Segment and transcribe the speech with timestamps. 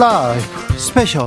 [0.00, 1.26] 라이브 스페셜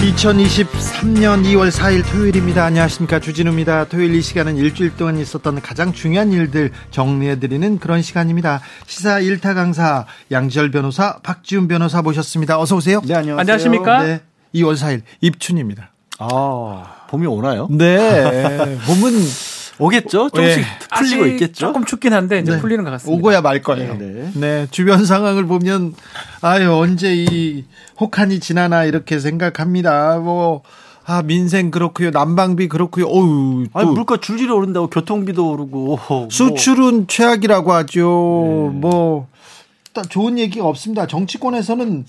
[0.00, 2.64] 2023년 2월 4일 토요일입니다.
[2.64, 3.20] 안녕하십니까.
[3.20, 3.84] 주진우입니다.
[3.84, 8.60] 토요일 이 시간은 일주일 동안 있었던 가장 중요한 일들 정리해드리는 그런 시간입니다.
[8.88, 12.58] 시사 1타 강사 양지열 변호사, 박지훈 변호사 모셨습니다.
[12.58, 13.02] 어서오세요.
[13.04, 13.38] 네, 안녕하세요.
[13.38, 14.02] 안녕하십니까?
[14.02, 14.20] 네.
[14.56, 15.92] 2월 4일 입춘입니다.
[16.18, 17.68] 아, 봄이 오나요?
[17.70, 18.78] 네.
[18.84, 19.12] 봄은
[19.84, 20.30] 오겠죠?
[20.30, 20.64] 조금씩
[20.96, 21.66] 풀리고 아직 있겠죠?
[21.66, 22.60] 조금 춥긴 한데 이제 네.
[22.60, 23.18] 풀리는 것 같습니다.
[23.18, 23.96] 오고야 말 거예요.
[23.98, 24.30] 네.
[24.34, 24.66] 네.
[24.70, 25.94] 주변 상황을 보면
[26.40, 27.64] 아유 언제 이
[28.00, 30.18] 혹한이 지나나 이렇게 생각합니다.
[30.18, 30.62] 뭐
[31.04, 32.10] 아, 민생 그렇고요.
[32.10, 33.06] 난방비 그렇고요.
[33.06, 35.98] 어우, 또 아니, 물가 줄줄이 오른다고 교통비도 오르고.
[36.08, 36.28] 뭐.
[36.30, 38.70] 수출은 최악이라고 하죠.
[38.74, 41.06] 뭐딱 좋은 얘기가 없습니다.
[41.08, 42.04] 정치권에서는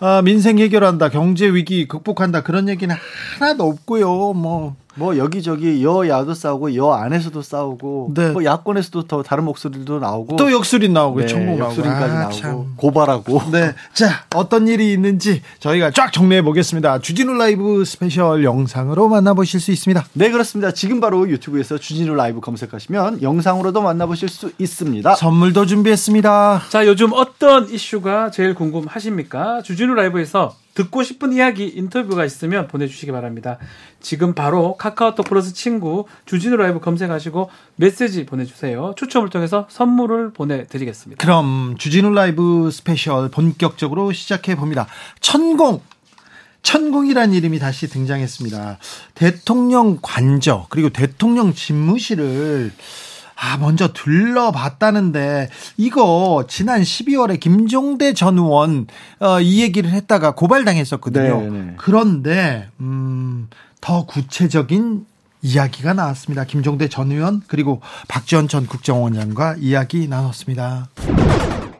[0.00, 2.94] 아, 민생 해결한다, 경제 위기 극복한다 그런 얘기는
[3.38, 4.34] 하나도 없고요.
[4.34, 8.30] 뭐 뭐 여기저기 여야도 싸우고 여 안에서도 싸우고 네.
[8.30, 12.72] 뭐 야권에서도 더 다른 목소리도 나오고 또 역술인 나오고 네, 천공하고 역술인까지 아, 나오고 참.
[12.76, 13.74] 고발하고 네.
[13.92, 17.00] 자, 어떤 일이 있는지 저희가 쫙 정리해 보겠습니다.
[17.00, 20.04] 주진우 라이브 스페셜 영상으로 만나보실 수 있습니다.
[20.12, 20.72] 네 그렇습니다.
[20.72, 25.14] 지금 바로 유튜브에서 주진우 라이브 검색하시면 영상으로도 만나보실 수 있습니다.
[25.16, 26.62] 선물도 준비했습니다.
[26.68, 29.62] 자, 요즘 어떤 이슈가 제일 궁금하십니까?
[29.62, 33.58] 주진우 라이브에서 듣고 싶은 이야기, 인터뷰가 있으면 보내주시기 바랍니다.
[34.00, 38.94] 지금 바로 카카오톡 플러스 친구 주진우 라이브 검색하시고 메시지 보내주세요.
[38.96, 41.24] 추첨을 통해서 선물을 보내드리겠습니다.
[41.24, 44.86] 그럼 주진우 라이브 스페셜 본격적으로 시작해 봅니다.
[45.20, 45.80] 천공
[46.62, 48.78] 천공이라는 이름이 다시 등장했습니다.
[49.14, 52.72] 대통령 관저 그리고 대통령 집무실을
[53.36, 58.86] 아 먼저 둘러봤다는데 이거 지난 12월에 김종대 전 의원
[59.20, 61.40] 어, 이 얘기를 했다가 고발당했었거든요.
[61.40, 61.74] 네, 네.
[61.76, 63.48] 그런데 음,
[63.80, 65.06] 더 구체적인
[65.42, 66.44] 이야기가 나왔습니다.
[66.44, 70.88] 김종대 전 의원 그리고 박지원 전 국정원장과 이야기 나눴습니다.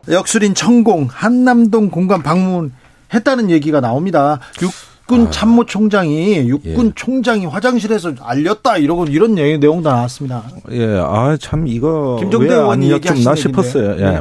[0.08, 2.72] 역술인 천공 한남동 공간 방문
[3.12, 4.38] 했다는 얘기가 나옵니다.
[5.04, 10.42] 육군 참모총장이 육군 총장이 화장실에서 알렸다 이러고 이런 얘기 내용도 나왔습니다.
[10.70, 12.18] 예, 아, 참, 이거.
[12.22, 13.96] 왜안 의원이 얘기하신 싶었어요.
[13.98, 14.10] 예.
[14.12, 14.20] 네.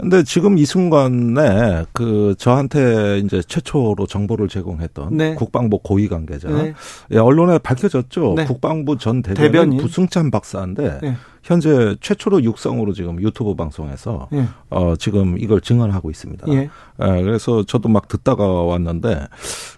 [0.00, 5.34] 근데 지금 이 순간에 그 저한테 이제 최초로 정보를 제공했던 네.
[5.34, 6.48] 국방부 고위 관계자.
[6.48, 6.72] 네.
[7.12, 8.34] 예, 언론에 밝혀졌죠.
[8.36, 8.44] 네.
[8.46, 9.78] 국방부 전 대변인, 대변인.
[9.78, 11.16] 부승찬 박사인데 네.
[11.42, 14.46] 현재 최초로 육성으로 지금 유튜브 방송에서 예.
[14.70, 16.46] 어, 지금 이걸 증언하고 있습니다.
[16.48, 16.54] 예.
[16.54, 19.26] 예, 그래서 저도 막 듣다가 왔는데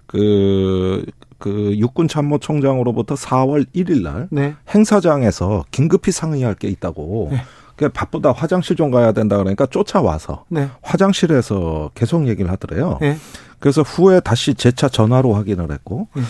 [0.07, 1.05] 그,
[1.39, 4.55] 그 육군 참모총장으로부터 4월 1일 날 네.
[4.75, 7.29] 행사장에서 긴급히 상의할 게 있다고.
[7.33, 7.43] 네.
[7.77, 10.71] 그 바쁘다 화장실 좀 가야 된다 그러니까 쫓아와서 네.
[10.81, 12.99] 화장실에서 계속 얘기를 하더래요.
[13.03, 13.19] 예.
[13.59, 16.23] 그래서 후에 다시 재차 전화로 확인을 했고, 예.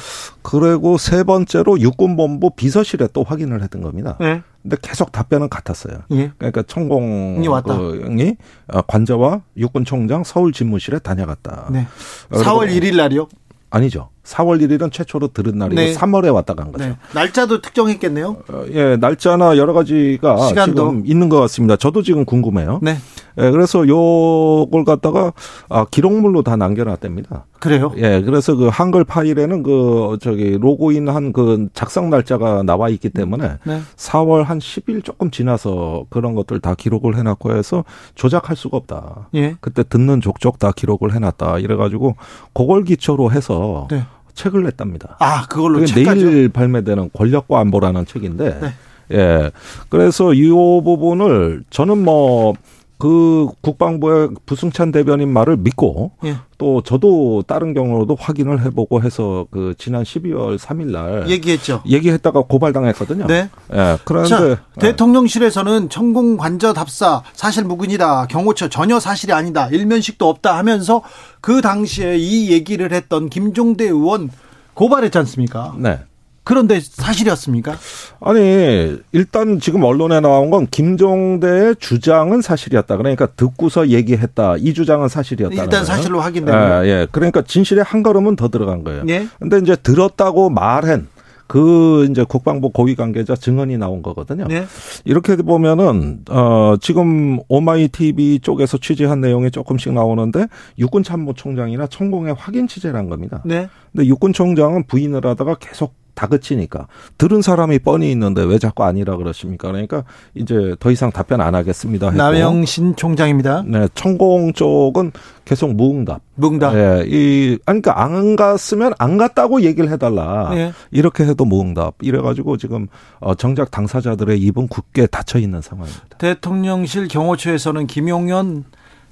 [0.43, 4.17] 그리고 세 번째로 육군본부 비서실에 또 확인을 했던 겁니다.
[4.23, 4.43] 예.
[4.63, 5.99] 근데 계속 답변은 같았어요.
[6.13, 6.33] 예.
[6.37, 7.75] 그러니까 천공이 왔다.
[7.75, 11.69] 어, 관저와 육군총장 서울 집무실에 다녀갔다.
[11.71, 11.87] 네.
[12.31, 13.29] 어, 4월 그리고- 1일 날이요?
[13.71, 14.11] 아니죠.
[14.27, 15.95] 4월 1일은 최초로 들은 날이고 네.
[15.95, 16.85] 3월에 왔다 간 거죠.
[16.85, 16.97] 네.
[17.15, 18.37] 날짜도 특정했겠네요.
[18.49, 20.75] 어, 예, 날짜나 여러 가지가 시간도.
[20.75, 21.77] 지금 있는 것 같습니다.
[21.77, 22.81] 저도 지금 궁금해요.
[22.83, 22.97] 네.
[23.39, 25.33] 예, 그래서 요걸 갖다가
[25.69, 27.45] 아, 기록물로 다 남겨놨답니다.
[27.61, 27.93] 그래요?
[27.97, 33.59] 예, 그래서 그 한글 파일에는 그 저기 로그인 한 그 작성 날짜가 나와 있기 때문에
[33.65, 33.81] 네.
[33.97, 39.29] 4월 한 10일 조금 지나서 그런 것들 다 기록을 해놨고 해서 조작할 수가 없다.
[39.35, 39.57] 예.
[39.61, 41.59] 그때 듣는 족족 다 기록을 해놨다.
[41.59, 42.17] 이래가지고
[42.55, 44.05] 그걸 기초로 해서 네.
[44.37, 45.17] 책을 냈답니다.
[45.19, 45.85] 아, 그걸로?
[45.85, 48.73] 내일 발매되는 권력과 안보라는 책인데, 네.
[49.13, 49.51] 예.
[49.89, 52.55] 그래서 이 부분을 저는 뭐,
[52.99, 56.37] 그 국방부의 부승찬 대변인 말을 믿고 예.
[56.57, 61.83] 또 저도 다른 경우로도 확인을 해보고 해서 그 지난 12월 3일 날 얘기했죠.
[61.87, 63.27] 얘기했다가 고발당했거든요.
[63.27, 63.51] 네.
[63.75, 63.99] 예.
[64.05, 64.57] 그런데 자, 예.
[64.81, 68.29] 대통령실에서는 천공 관저 답사 사실 무근이다.
[68.29, 69.69] 경호처 전혀 사실이 아니다.
[69.69, 71.03] 일면식도 없다 하면서
[71.43, 74.31] 그 당시에 이 얘기를 했던 김종대 의원
[74.73, 75.75] 고발했지 않습니까?
[75.79, 76.01] 네.
[76.47, 77.77] 그런데 사실이었습니까?
[78.21, 82.97] 아니 일단 지금 언론에 나온 건 김종대의 주장은 사실이었다.
[82.97, 84.55] 그러니까 듣고서 얘기했다.
[84.59, 85.61] 이 주장은 사실이었다.
[85.61, 86.87] 일단 사실로 확인됩니다.
[86.87, 87.07] 예, 예.
[87.11, 89.03] 그러니까 진실에 한 걸음은 더 들어간 거예요.
[89.09, 89.27] 예.
[89.41, 91.09] 근데 이제 들었다고 말한
[91.49, 94.47] 그 이제 국방부 고위 관계자 증언이 나온 거거든요.
[94.47, 94.67] 네.
[95.05, 100.47] 이렇게 보면은 어 지금 오마이 TV 쪽에서 취재한 내용이 조금씩 나오는데
[100.79, 103.43] 육군 참모총장이나 천공의 확인 취재란 겁니다.
[103.45, 103.69] 네.
[103.93, 109.69] 근데 육군 총장은 부인을 하다가 계속 다그치니까 들은 사람이 뻔히 있는데 왜 자꾸 아니라 그러십니까?
[109.71, 110.03] 그러니까
[110.35, 112.07] 이제 더 이상 답변 안 하겠습니다.
[112.07, 112.19] 했고.
[112.19, 113.63] 남영신 총장입니다.
[113.67, 115.13] 네, 천공 쪽은
[115.45, 116.23] 계속 무응답.
[116.35, 116.75] 무응답.
[116.75, 120.51] 예, 이, 아니, 그러니까 안 갔으면 안 갔다고 얘기를 해달라.
[120.55, 120.73] 예.
[120.91, 121.95] 이렇게 해도 무응답.
[122.01, 122.89] 이래가지고 지금
[123.21, 126.19] 어, 정작 당사자들의 입은 굳게 닫혀 있는 상황입니다.
[126.19, 128.65] 대통령실 경호처에서는 김용현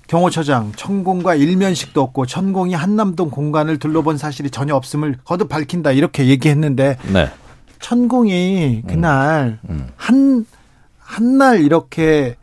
[0.06, 6.98] 경호처장 천공과 일면식도 없고 천공이 한남동 공간을 둘러본 사실이 전혀 없음을 거듭 밝힌다 이렇게 얘기했는데
[7.12, 7.30] 네.
[7.80, 9.88] 천공이 그날 음.
[11.06, 12.36] 한한날 이렇게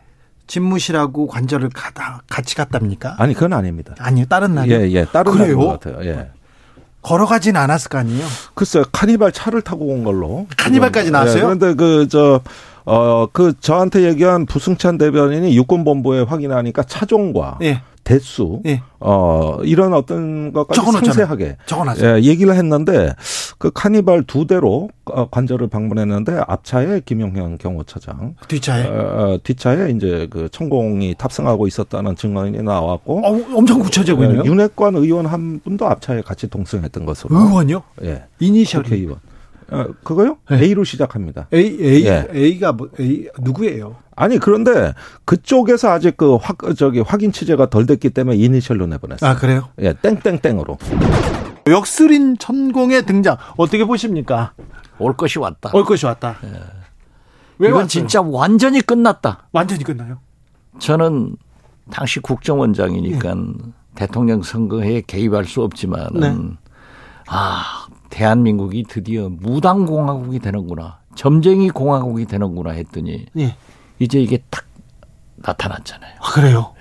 [0.47, 3.15] 집무실하고 관절을 가다 같이 갔답니까?
[3.19, 3.95] 아니, 그건 아닙니다.
[3.99, 5.05] 아니요 다른 날이 예, 예.
[5.05, 5.37] 다른?
[5.37, 6.05] 날인 것 같아요.
[6.05, 6.29] 예.
[7.01, 8.25] 걸어가진 않았을 거 아니에요.
[8.53, 10.45] 글쎄요, 카니발 차를 타고 온 걸로.
[10.57, 11.37] 카니발까지 지금, 나왔어요?
[11.37, 12.41] 예, 그런데 그, 저,
[12.85, 18.81] 어, 그 저한테 얘기한 부승찬 대변인이 육군본부에 확인하니까 차종과 예, 대수, 예.
[18.99, 20.81] 어, 이런 어떤 것까지.
[20.81, 22.17] 상세하게 적어놨어요.
[22.17, 23.13] 예, 얘기를 했는데
[23.59, 30.27] 그 카니발 두 대로 어, 관절을 방문했는데 앞차에 김용현 경호처장, 뒷차에 어, 어, 뒷차에 이제
[30.31, 34.41] 그 천공이 탑승하고 있었다는 증언이 나왔고 어, 엄청 구체적이네요.
[34.43, 37.37] 예, 윤핵관 의원 한 분도 앞차에 같이 동승했던 것으로.
[37.37, 37.83] 의원요?
[38.03, 38.23] 예.
[38.39, 39.19] 이니셜이 국회의원.
[39.71, 40.37] 어, 그거요?
[40.49, 40.61] 네.
[40.61, 41.47] A로 시작합니다.
[41.53, 42.27] A A 예.
[42.33, 43.95] A가 뭐 A 누구예요?
[44.15, 44.93] 아니 그런데
[45.25, 49.29] 그쪽에서 아직 그 확, 저기 확인 취재가 덜 됐기 때문에 이니셜로 내보냈어요.
[49.29, 49.69] 아 그래요?
[49.79, 50.77] 예, 땡땡땡으로.
[51.67, 54.53] 역술인 천공의 등장 어떻게 보십니까?
[54.99, 55.71] 올 것이 왔다.
[55.73, 56.35] 올 것이 왔다.
[57.59, 57.87] 왜 이건 왔어요?
[57.87, 59.47] 진짜 완전히 끝났다.
[59.53, 60.19] 완전히 끝나요?
[60.79, 61.37] 저는
[61.91, 63.35] 당시 국정원장이니까
[63.95, 66.57] 대통령 선거에 개입할 수 없지만은 네.
[67.27, 73.55] 아 대한민국이 드디어 무당 공화국이 되는구나, 점쟁이 공화국이 되는구나 했더니 예.
[73.97, 74.65] 이제 이게 딱
[75.37, 76.13] 나타났잖아요.
[76.19, 76.73] 아 그래요?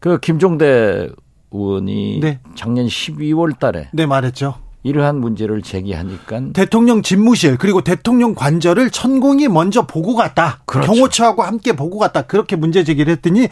[0.00, 1.08] 그 김종대
[1.50, 2.40] 의원이 네.
[2.54, 4.54] 작년 12월 달에 네 말했죠.
[4.82, 10.60] 이러한 문제를 제기하니까 대통령 집무실 그리고 대통령 관절을 천공이 먼저 보고 갔다.
[10.66, 10.92] 그렇죠.
[10.92, 12.22] 경호처하고 함께 보고 갔다.
[12.22, 13.48] 그렇게 문제 제기를 했더니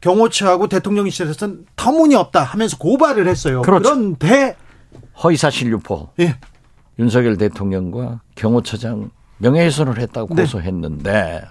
[0.00, 3.62] 경호처하고 대통령실에서는 터무니없다 하면서 고발을 했어요.
[3.62, 3.90] 그렇죠.
[3.90, 4.56] 그런데
[5.22, 6.38] 허위사실 유포 예.
[6.98, 10.42] 윤석열 대통령과 경호처장 명예훼손을 했다고 네.
[10.42, 11.42] 고소했는데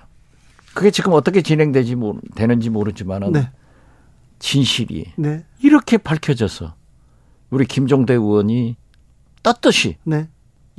[0.74, 3.50] 그게 지금 어떻게 진행되지 모르, 되는지 모르지만은 네.
[4.40, 5.46] 진실이 네.
[5.62, 6.75] 이렇게 밝혀져서
[7.50, 8.75] 우리 김종대 의원이
[9.44, 10.28] 떳떳이 네.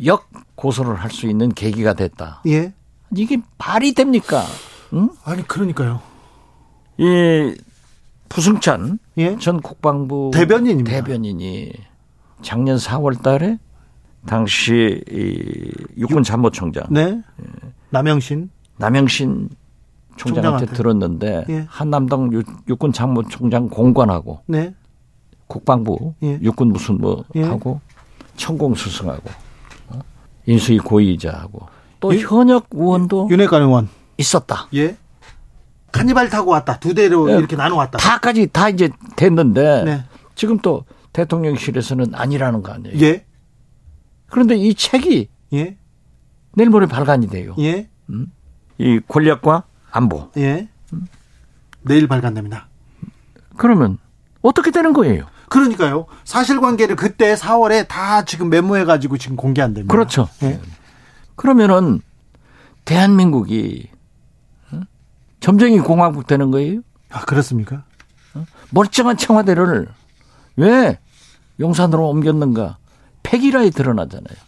[0.05, 2.43] 역 고소를 할 수 있는 계기가 됐다.
[2.47, 2.73] 예.
[3.17, 4.45] 이게 말이 됩니까?
[4.93, 5.09] 응?
[5.25, 6.01] 아니 그러니까요.
[6.99, 7.57] 이
[8.29, 9.37] 부승찬 예.
[9.39, 10.91] 전 국방부 대변인입니다.
[10.91, 11.73] 대변인이
[12.43, 13.59] 작년 4월 달에
[14.27, 17.21] 당시 이 육군 참모총장 네.
[17.91, 19.49] 남영신 남영신
[20.17, 20.73] 총장한테 총장한테.
[20.77, 21.67] 들었는데 예.
[21.69, 24.75] 한남동 육- 육군 참모총장 공관하고 네.
[25.47, 26.39] 국방부 예.
[26.43, 27.43] 육군 무슨 뭐 예.
[27.45, 27.81] 하고
[28.37, 29.31] 천공 수승하고
[29.91, 30.01] 어?
[30.47, 31.61] 인수위 고위이자하고
[32.01, 32.21] 또 예.
[32.21, 33.89] 현역 의원도 윤핵관 의원.
[34.19, 34.67] 있었다.
[34.75, 34.97] 예.
[35.93, 36.79] 카니발 타고 왔다.
[36.79, 37.37] 두 대로 예.
[37.37, 37.99] 이렇게 나눠 왔다.
[37.99, 40.05] 다까지 다 이제 됐는데 네.
[40.35, 40.85] 지금 또
[41.19, 43.01] 대통령실에서는 아니라는 거 아니에요.
[43.01, 43.27] 예.
[44.29, 45.77] 그런데 이 책이 예.
[46.55, 47.57] 내일 모레 발간이 돼요.
[47.59, 47.89] 예.
[48.79, 50.31] 이 권력과 안보.
[50.37, 50.69] 예.
[51.83, 52.69] 내일 발간됩니다.
[53.57, 53.99] 그러면
[54.43, 55.27] 어떻게 되는 거예요?
[55.49, 56.07] 그러니까요.
[56.25, 59.93] 사실관계를 그때 4월에 다 지금 메모해가지고 지금 공개 안 됩니다.
[59.93, 60.29] 그렇죠.
[60.45, 60.61] 예.
[61.35, 62.01] 그러면은
[62.85, 63.89] 대한민국이
[64.71, 64.81] 어?
[65.41, 66.83] 점쟁이 공화국 되는 거예요?
[67.11, 67.85] 아, 그렇습니까?
[68.71, 69.89] 멀쩡한 청와대를
[70.57, 70.99] 왜
[71.61, 72.79] 용산으로 옮겼는가?
[73.23, 74.39] 폐기라에 드러나잖아요.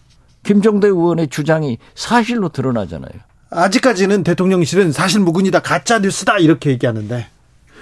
[0.43, 3.13] 김종대 의원의 주장이 사실로 드러나잖아요.
[3.51, 7.27] 아직까지는 대통령실은 사실 무근이다, 가짜 뉴스다 이렇게 얘기하는데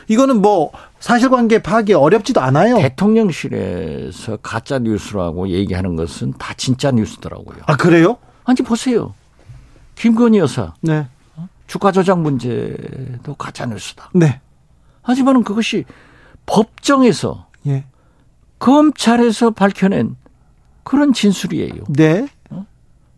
[0.09, 2.79] 이거는 뭐 사실관계 파악이 어렵지도 않아요.
[2.79, 7.59] 대통령실에서 가짜 뉴스라고 얘기하는 것은 다 진짜 뉴스더라고요.
[7.67, 8.17] 아 그래요?
[8.45, 9.15] 아니 보세요.
[9.95, 11.07] 김건희 여사 네,
[11.67, 14.11] 주가 조작 문제도 가짜 뉴스다.
[14.15, 14.41] 네,
[15.03, 15.85] 하지만 그것이
[16.47, 17.85] 법정에서 예,
[18.59, 20.17] 검찰에서 밝혀낸
[20.85, 21.85] 그런 진술이에요.
[21.88, 22.29] 네,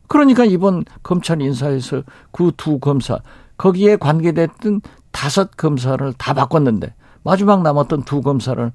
[0.08, 3.18] 그러니까 이번 검찰 인사에서 그 두 검사
[3.56, 4.80] 거기에 관계됐던
[5.12, 8.72] 다섯 검사를 다 바꿨는데 마지막 남았던 두 검사를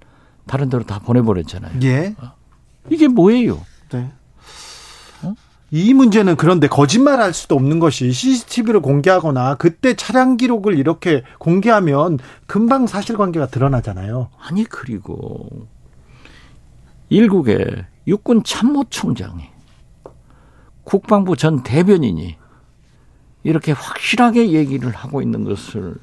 [0.48, 1.80] 다른 데로 다 보내버렸잖아요.
[1.84, 2.16] 예,
[2.90, 3.62] 이게 뭐예요?
[3.92, 4.12] 네.
[5.72, 12.86] 이 문제는 그런데 거짓말할 수도 없는 것이 CCTV를 공개하거나 그때 차량 기록을 이렇게 공개하면 금방
[12.88, 14.30] 사실관계가 드러나잖아요.
[14.40, 15.68] 아니 그리고
[17.10, 19.50] 일국의 육군 참모총장이
[20.84, 22.38] 국방부 전 대변인이
[23.44, 25.96] 이렇게 확실하게 얘기를 하고 있는 것을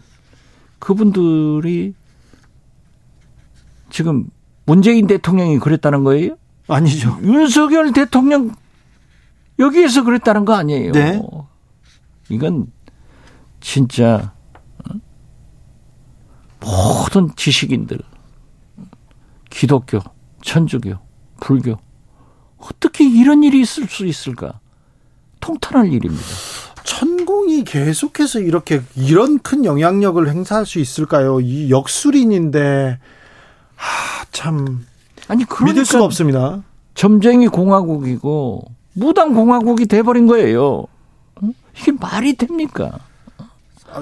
[0.79, 1.95] 그분들이
[3.91, 4.29] 지금
[4.65, 6.37] 문재인 대통령이 그랬다는 거예요?
[6.69, 7.19] 아니죠.
[7.23, 8.55] 윤석열 대통령
[9.59, 10.93] 여기에서 그랬다는 거 아니에요.
[10.93, 11.21] 네.
[12.29, 12.73] 이건
[13.61, 14.33] 진짜
[14.89, 14.95] 어?
[16.61, 17.99] 모든 지식인들,
[19.51, 20.01] 기독교,
[20.43, 20.95] 천주교,
[21.41, 21.77] 불교
[22.59, 24.61] 어떻게 이런 일이 있을 수 있을까?
[25.41, 26.23] 통탄할 일입니다.
[26.85, 31.41] 천공이 계속해서 이렇게 이런 큰 영향력을 행사할 수 있을까요?
[31.41, 32.99] 이 역술인인데
[33.75, 34.87] 하, 참
[35.29, 36.63] 아니 그러니까 믿을 수가 없습니다.
[36.95, 40.87] 점쟁이 공화국이고 무당 공화국이 돼버린 거예요.
[41.43, 41.55] 응?
[41.77, 42.99] 이게 말이 됩니까?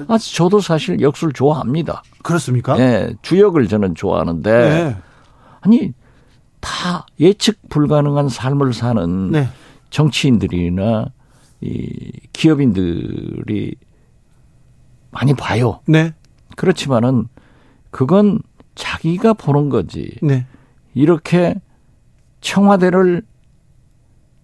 [0.07, 2.03] 아, 저도 사실 역술 좋아합니다.
[2.21, 2.75] 그렇습니까?
[2.77, 4.97] 네, 주역을 저는 좋아하는데 네.
[5.61, 5.93] 아니
[6.61, 9.49] 다 예측 불가능한 삶을 사는 네.
[9.89, 11.07] 정치인들이나
[11.61, 13.75] 이 기업인들이
[15.11, 15.81] 많이 봐요.
[15.85, 16.13] 네.
[16.55, 17.27] 그렇지만은
[17.89, 18.39] 그건
[18.75, 20.15] 자기가 보는 거지.
[20.21, 20.45] 네.
[20.93, 21.55] 이렇게
[22.39, 23.23] 청와대를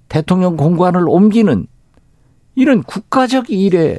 [0.10, 1.68] 대통령 공관을 옮기는
[2.56, 3.98] 이런 국가적 일에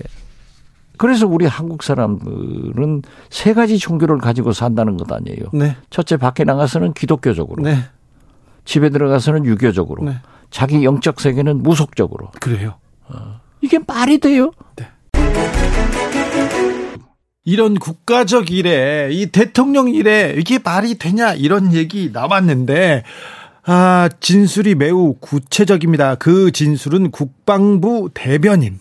[0.96, 5.46] 그래서 우리 한국 사람들은 세 가지 종교를 가지고 산다는 것 아니에요.
[5.52, 5.76] 네.
[5.90, 7.76] 첫째 밖에 나가서는 기독교적으로, 네.
[8.68, 10.18] 집에 들어가서는 유교적으로, 네.
[10.50, 12.30] 자기 영적 세계는 무속적으로.
[12.38, 12.74] 그래요.
[13.62, 14.52] 이게 말이 돼요?
[17.44, 23.04] 이런 국가적 일에 이 대통령 일에 이게 말이 되냐 이런 얘기 나왔는데
[23.64, 26.16] 아 진술이 매우 구체적입니다.
[26.16, 28.80] 그 진술은 국방부 대변인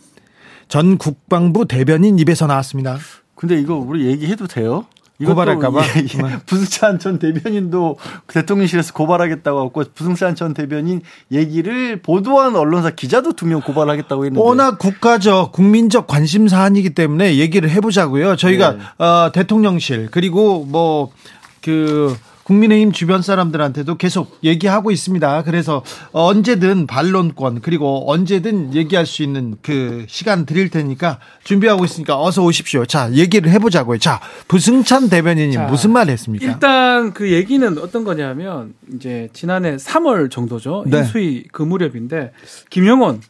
[0.68, 2.98] 전 국방부 대변인 입에서 나왔습니다.
[3.36, 4.86] 근데 이거 우리 얘기해도 돼요?
[5.26, 5.82] 고발할까봐?
[5.82, 6.38] 예, 예.
[6.46, 7.98] 부승찬 전 대변인도
[8.28, 14.78] 대통령실에서 고발하겠다고 하고 부승찬 전 대변인 얘기를 보도한 언론사 기자도 두 명 고발하겠다고 했는데 워낙
[14.78, 18.36] 국가적 국민적 관심 사안이기 때문에 얘기를 해보자고요.
[18.36, 19.04] 저희가 네.
[19.04, 22.16] 어, 대통령실 그리고 뭐그
[22.48, 25.44] 국민의힘 주변 사람들한테도 계속 얘기하고 있습니다.
[25.44, 32.44] 그래서 언제든 반론권 그리고 언제든 얘기할 수 있는 그 시간 드릴 테니까 준비하고 있으니까 어서
[32.44, 32.86] 오십시오.
[32.86, 33.98] 자 얘기를 해보자고요.
[33.98, 36.46] 자 부승찬 대변인이 자, 무슨 말 했습니까?
[36.46, 40.86] 일단 그 얘기는 어떤 거냐면 이제 지난해 3월 정도죠.
[40.88, 41.00] 네.
[41.00, 42.32] 인수위 그 무렵인데
[42.70, 43.22] 김영원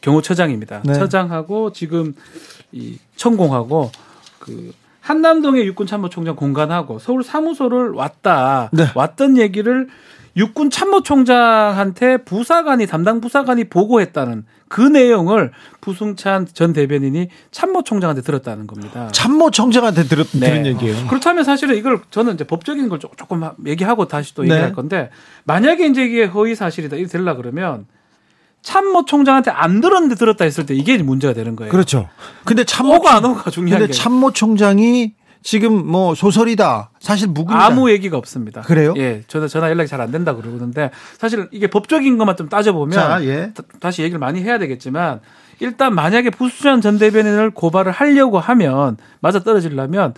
[0.00, 0.84] 경호처장입니다.
[0.86, 0.94] 네.
[0.94, 2.14] 처장하고 지금
[2.72, 3.90] 이 천공하고
[4.38, 4.72] 그
[5.04, 8.86] 한남동의 육군 참모총장 공간하고 서울 사무소를 왔다 네.
[8.94, 9.86] 왔던 얘기를
[10.34, 19.08] 육군 참모총장한테 부사관이 담당 부사관이 보고했다는 그 내용을 부승찬 전 대변인이 참모총장한테 들었다는 겁니다.
[19.12, 20.48] 참모총장한테 들었, 네.
[20.48, 21.06] 들은 얘기예요.
[21.08, 24.52] 그렇다면 사실은 이걸 저는 이제 법적인 걸 조- 조금 얘기하고 다시 또 네.
[24.54, 25.10] 얘기할 건데
[25.44, 27.86] 만약에 이제 이게 허위 사실이다 이렇게 되려 그러면
[28.64, 31.70] 참모 총장한테 안 들었는데 들었다 했을 때 이게 문제가 되는 거예요.
[31.70, 32.08] 그렇죠.
[32.44, 36.90] 근데 참모 오가 안 오가 중요한 근데 게 참모 총장이 지금 뭐 소설이다.
[36.98, 37.62] 사실 무근이다.
[37.62, 38.62] 아무 얘기가 없습니다.
[38.62, 38.94] 그래요?
[38.96, 42.92] 예, 저도 전화 연락이 잘 안 된다 그러는데 사실 이게 법적인 것만 좀 따져 보면
[42.92, 43.52] 자, 예.
[43.80, 45.20] 다, 시 얘기를 많이 해야 되겠지만
[45.60, 50.14] 일단 만약에 부수전 전 대변인을 고발을 하려고 하면 맞아 떨어지려면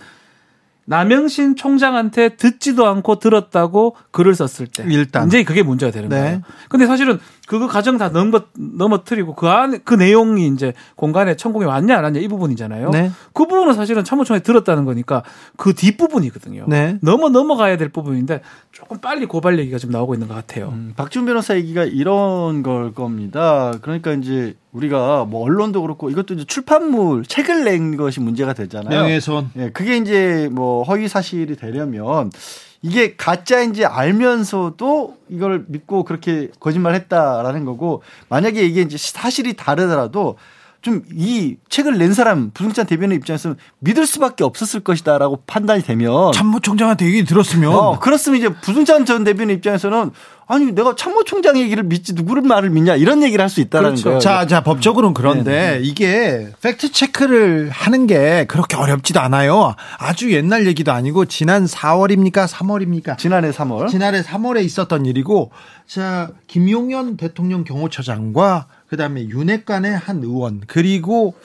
[0.89, 5.27] 남영신 총장한테 듣지도 않고 들었다고 글을 썼을 때 일단.
[5.27, 6.15] 이제 그게 문제가 되는 네.
[6.15, 6.41] 거예요.
[6.69, 11.97] 근데 사실은 그거 과정 다 넘어 넘어뜨리고 그 안에 그 내용이 이제 공간에 천공이 왔냐
[11.97, 12.89] 안 왔냐 이 부분이잖아요.
[12.89, 13.09] 네.
[13.33, 15.23] 그 부분은 사실은 참모총에 들었다는 거니까
[15.55, 16.65] 그 뒷 부분이거든요.
[16.67, 16.97] 네.
[17.01, 18.41] 넘어 넘어가야 될 부분인데
[18.73, 20.69] 조금 빨리 고발 얘기가 좀 나오고 있는 것 같아요.
[20.73, 23.71] 음, 박준 변호사 얘기가 이런 걸 겁니다.
[23.81, 28.89] 그러니까 이제 우리가 뭐 언론도 그렇고 이것도 이제 출판물 책을 낸 것이 문제가 되잖아요.
[28.99, 29.51] 명예훼손.
[29.57, 32.29] 예, 그게 이제 뭐 허위 사실이 되려면
[32.81, 40.37] 이게 가짜인지 알면서도 이걸 믿고 그렇게 거짓말 했다라는 거고 만약에 이게 이제 사실이 다르더라도
[40.87, 47.05] 좀 이 책을 낸 사람 부승찬 대변인 입장에서는 믿을 수밖에 없었을 것이다라고 판단이 되면 참모총장한테
[47.05, 50.11] 얘기 들었으면 어, 그렇으면 이제 부승찬 전 대변인 입장에서는
[50.49, 54.03] 아니 내가 참모총장 얘기를 믿지 누구를 말을 믿냐 이런 얘기를 할 수 있다는 그렇죠.
[54.05, 54.19] 거예요.
[54.19, 59.75] 자, 자, 법적으로는 그런데 이게 팩트 체크를 하는 게 그렇게 어렵지도 않아요.
[59.97, 62.47] 아주 옛날 얘기도 아니고 지난 4월입니까?
[62.47, 63.17] 3월입니까?
[63.17, 65.51] 지난해 3월 지난해 3월에 있었던 일이고
[65.85, 71.35] 자, 김용현 대통령 경호처장과 그다음에 윤핵관의 한 의원 그리고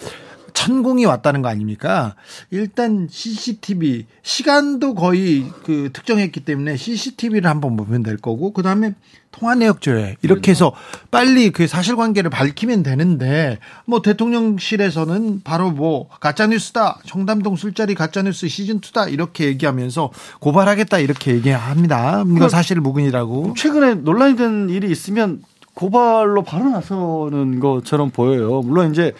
[0.54, 2.14] 천공이 왔다는 거 아닙니까?
[2.50, 8.94] 일단 CCTV 시간도 거의 그 특정했기 때문에 CCTV를 한번 보면 될 거고 그다음에
[9.30, 10.72] 통화 내역 조회 이렇게 해서
[11.10, 18.46] 빨리 그 사실관계를 밝히면 되는데 뭐 대통령실에서는 바로 뭐 가짜 뉴스다 청담동 술자리 가짜 뉴스
[18.46, 22.24] 시즌 2다 이렇게 얘기하면서 고발하겠다 이렇게 얘기합니다.
[22.36, 23.54] 이거 사실 무근이라고.
[23.56, 25.42] 최근에 논란이 된 일이 있으면
[25.74, 28.60] 고발로 바로 나서는 것처럼 보여요.
[28.62, 29.12] 물론 이제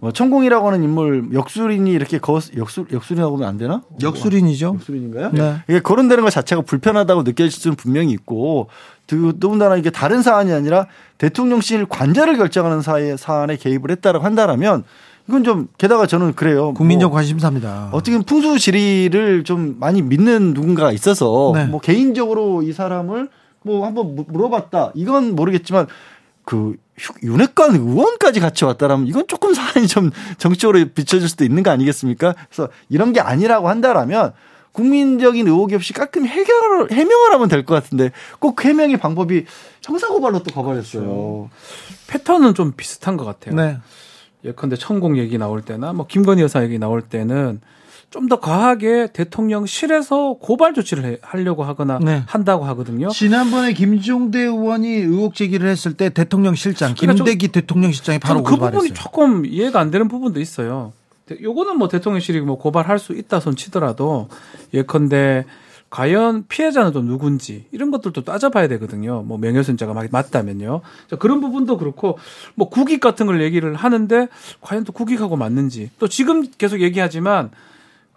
[0.00, 3.82] 뭐 천공이라고 하는 인물 역술인이 이렇게 거 역술 역술이라고 하면 안 되나?
[4.02, 4.72] 역술인이죠.
[4.74, 5.30] 역술인인가요?
[5.32, 5.56] 네.
[5.68, 8.68] 이게 거론되는 것 자체가 불편하다고 느껴질 수는 분명히 있고
[9.06, 10.86] 또- 더군다나 이게 다른 사안이 아니라
[11.18, 14.84] 대통령실 관제를 결정하는 사회 사안에 개입을 했다라고 한다라면
[15.28, 16.72] 이건 좀 게다가 저는 그래요.
[16.74, 17.88] 국민적 뭐 관심사입니다.
[17.92, 21.64] 어떻게 보면 풍수지리를 좀 많이 믿는 누군가가 있어서 네.
[21.64, 23.28] 뭐 개인적으로 이 사람을
[23.66, 25.86] 뭐 한번 무- 물어봤다 이건 모르겠지만
[26.44, 31.70] 그 휴- 윤핵관 의원까지 같이 왔다라면 이건 조금 사안이 좀 정치적으로 비춰질 수도 있는 거
[31.70, 32.34] 아니겠습니까?
[32.48, 34.32] 그래서 이런 게 아니라고 한다라면
[34.72, 39.44] 국민적인 의혹이 없이 깔끔히 해결을 해명을 하면 될 것 같은데 꼭 해명의 방법이
[39.82, 41.50] 형사고발로 또 가버렸어요.
[42.08, 43.54] 패턴은 좀 비슷한 것 같아요.
[43.56, 43.78] 네.
[44.44, 47.60] 예컨대 천공 얘기 나올 때나 뭐 김건희 여사 얘기 나올 때는
[48.10, 52.22] 좀 더 과하게 대통령실에서 고발 조치를 해- 하려고 하거나 네.
[52.26, 53.08] 한다고 하거든요.
[53.08, 58.70] 지난번에 김종대 의원이 의혹 제기를 했을 때 대통령실장 그러니까 좀- 김대기 대통령실장이 바로 그 부분이
[58.70, 58.94] 고발했어요.
[58.94, 60.92] 조금 이해가 안 되는 부분도 있어요.
[61.26, 64.28] 대- 요거는 뭐 대통령실이 뭐 고발할 수 있다 손 치더라도
[64.72, 65.44] 예컨대
[65.90, 69.22] 과연 피해자는 또 누군지 이런 것들도 따져봐야 되거든요.
[69.22, 70.80] 뭐 명예훼손자가 막 맞다면요.
[71.10, 72.18] 자, 그런 부분도 그렇고
[72.54, 74.28] 뭐 국익 같은 걸 얘기를 하는데
[74.60, 77.50] 과연 또 국익하고 맞는지 또 지금 계속 얘기하지만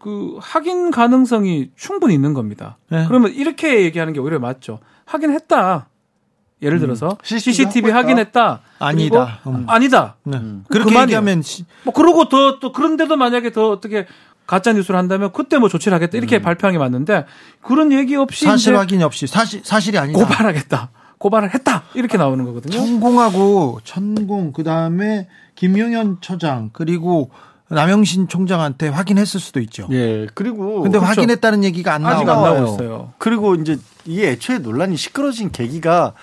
[0.02, 2.78] 그 확인 가능성이 충분히 있는 겁니다.
[2.90, 3.06] 네.
[3.08, 4.80] 그러면 이렇게 얘기하는 게 오히려 맞죠.
[5.06, 5.88] 확인했다.
[6.62, 7.92] 예를 들어서 CCTV CCTV?
[7.92, 8.62] 확인했다.
[8.80, 9.40] 아니다.
[9.48, 9.66] 음.
[9.68, 10.16] 아니다.
[10.24, 10.38] 네.
[10.70, 11.04] 그렇게 그만이에요.
[11.04, 14.08] 얘기하면 시- 뭐 그러고 더 또 그런데도 만약에 더 어떻게
[14.46, 17.26] 가짜 뉴스를 한다면 그때 뭐 조치를 하겠다 이렇게 발표한 게 맞는데
[17.62, 20.20] 그런 얘기 없이 사실 확인 없이 사실 사실이 아니다.
[20.20, 20.90] 고발하겠다.
[21.18, 21.84] 고발을 했다.
[21.94, 22.74] 이렇게 나오는 거거든요.
[22.78, 27.30] 천공하고 천공 그 다음에 김용현 처장 그리고
[27.70, 29.88] 남영신 총장한테 확인했을 수도 있죠.
[29.92, 30.28] 예.
[30.34, 31.06] 그리고 근데 그렇죠.
[31.06, 32.54] 확인했다는 얘기가 안 아직 안 나와요.
[32.62, 33.14] 나오고 있어요.
[33.18, 36.14] 그리고 이제 이게 애초에 논란이 시끄러진 계기가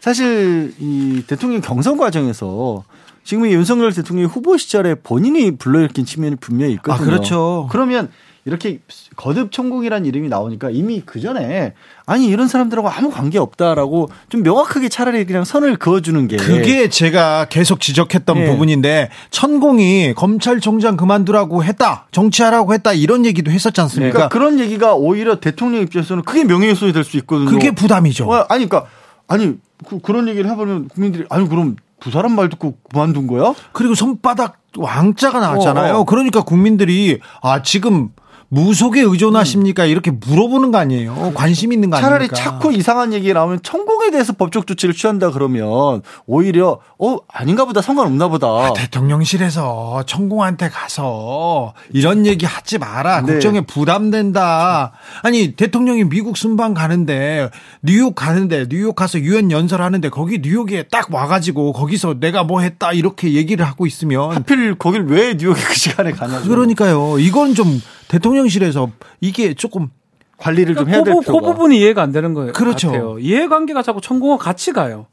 [0.00, 2.84] 사실 이 대통령 경선 과정에서
[3.24, 7.02] 지금 이 윤석열 대통령이 후보 시절에 본인이 불러일으킨 측면이 분명히 있거든요.
[7.02, 7.68] 아, 그렇죠.
[7.70, 8.10] 그러면
[8.44, 8.78] 이렇게
[9.16, 11.74] 거듭 천국이라는 이름이 나오니까 이미 그 전에
[12.06, 17.46] 아니 이런 사람들하고 아무 관계 없다라고 좀 명확하게 차라리 그냥 선을 그어주는 게 그게 제가
[17.50, 18.46] 계속 지적했던 예.
[18.46, 24.12] 부분인데 천공이 검찰총장 그만두라고 했다 정치하라고 했다 이런 얘기도 했었지 않습니까?
[24.12, 27.50] 그러니까 그런 얘기가 오히려 대통령 입장에서는 그게 명예훼손이 될 수 있거든요.
[27.50, 28.28] 그게 부담이죠.
[28.30, 28.90] 어, 아니 그러니까
[29.28, 29.54] 아니
[29.86, 33.54] 그, 그런 얘기를 해버리면 국민들이 아니 그럼 두 사람 말 듣고 그만둔 거야?
[33.72, 35.94] 그리고 손바닥 왕자가 나왔잖아요.
[35.94, 36.04] 어, 어.
[36.04, 38.10] 그러니까 국민들이 아 지금
[38.50, 41.32] 무속에 의존하십니까 이렇게 물어보는 거 아니에요.
[41.34, 42.36] 관심 있는 거 차라리 아닙니까?
[42.36, 48.28] 자꾸 이상한 얘기 나오면 천공에 대해서 법적 조치를 취한다 그러면 오히려 어 아닌가 보다 상관없나
[48.28, 48.46] 보다.
[48.46, 53.20] 아, 대통령실에서 천공한테 가서 이런 얘기 하지 마라.
[53.20, 53.32] 네.
[53.34, 54.92] 국정에 부담된다.
[55.22, 57.50] 아니 대통령이 미국 순방 가는데
[57.82, 63.34] 뉴욕 가는데 뉴욕 가서 유엔 연설하는데 거기 뉴욕에 딱 와가지고 거기서 내가 뭐 했다 이렇게
[63.34, 66.48] 얘기를 하고 있으면 하필 거길 왜 뉴욕에 그 시간에 가냐고.
[66.48, 67.18] 그러니까요.
[67.18, 68.90] 이건 좀 대통령실에서
[69.20, 69.88] 이게 조금
[70.36, 71.40] 관리를 좀 그러니까 해야 그, 될 부- 필요가.
[71.40, 72.52] 그 부분이 이해가 안 되는 거예요.
[72.52, 72.88] 그렇죠.
[72.90, 73.18] 같아요.
[73.18, 75.06] 이해관계가 자꾸 천공과 같이 가요.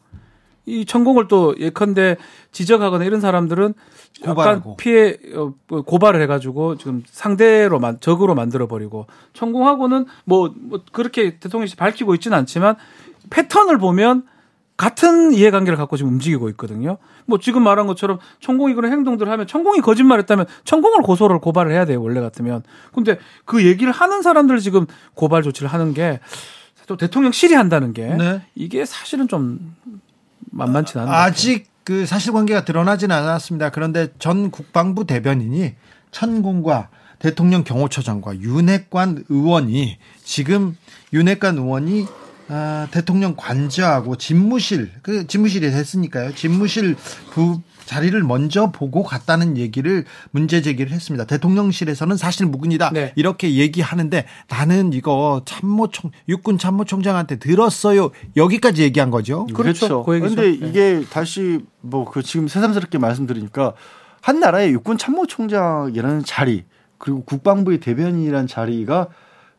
[0.67, 2.17] 이 천공을 또 예컨대
[2.51, 3.73] 지적하거나 이런 사람들은
[4.23, 4.77] 약간 고발하고.
[4.77, 11.37] 피해 어, 뭐 고발을 해가지고 지금 상대로 만 적으로 만들어 버리고 천공하고는 뭐, 뭐 그렇게
[11.37, 12.77] 대통령이 밝히고 있지는 않지만
[13.29, 14.23] 패턴을 보면
[14.77, 16.97] 같은 이해관계를 갖고 지금 움직이고 있거든요.
[17.25, 22.01] 뭐 지금 말한 것처럼 천공이 그런 행동들을 하면 천공이 거짓말했다면 천공을 고소를 고발을 해야 돼요
[22.01, 22.63] 원래 같으면.
[22.93, 26.19] 근데 그 얘기를 하는 사람들 지금 고발 조치를 하는 게
[26.87, 28.41] 또 대통령실이 한다는 게 네.
[28.55, 29.75] 이게 사실은 좀
[30.51, 33.69] 만만치 것 아직 그 사실관계가 드러나지는 않았습니다.
[33.69, 35.75] 그런데 전 국방부 대변인이
[36.11, 40.77] 천공과 대통령 경호처장과 윤핵관 의원이 지금
[41.13, 42.05] 윤핵관 의원이
[42.47, 46.35] 아, 대통령 관저하고 집무실 그 집무실이 됐으니까요.
[46.35, 46.95] 집무실
[47.31, 51.25] 부 자리를 먼저 보고 갔다는 얘기를 문제 제기를 했습니다.
[51.25, 53.13] 대통령실에서는 사실 무근이다 네.
[53.15, 58.09] 이렇게 얘기하는데 나는 이거 참모총 육군 참모총장한테 들었어요.
[58.35, 59.45] 여기까지 얘기한 거죠.
[59.53, 60.03] 그렇죠.
[60.03, 60.35] 그 얘기죠.
[60.35, 60.67] 근데 네.
[60.67, 63.73] 이게 다시 뭐 그 지금 새삼스럽게 말씀드리니까
[64.21, 66.63] 한 나라의 육군 참모총장이라는 자리
[66.97, 69.09] 그리고 국방부의 대변인이라는 자리가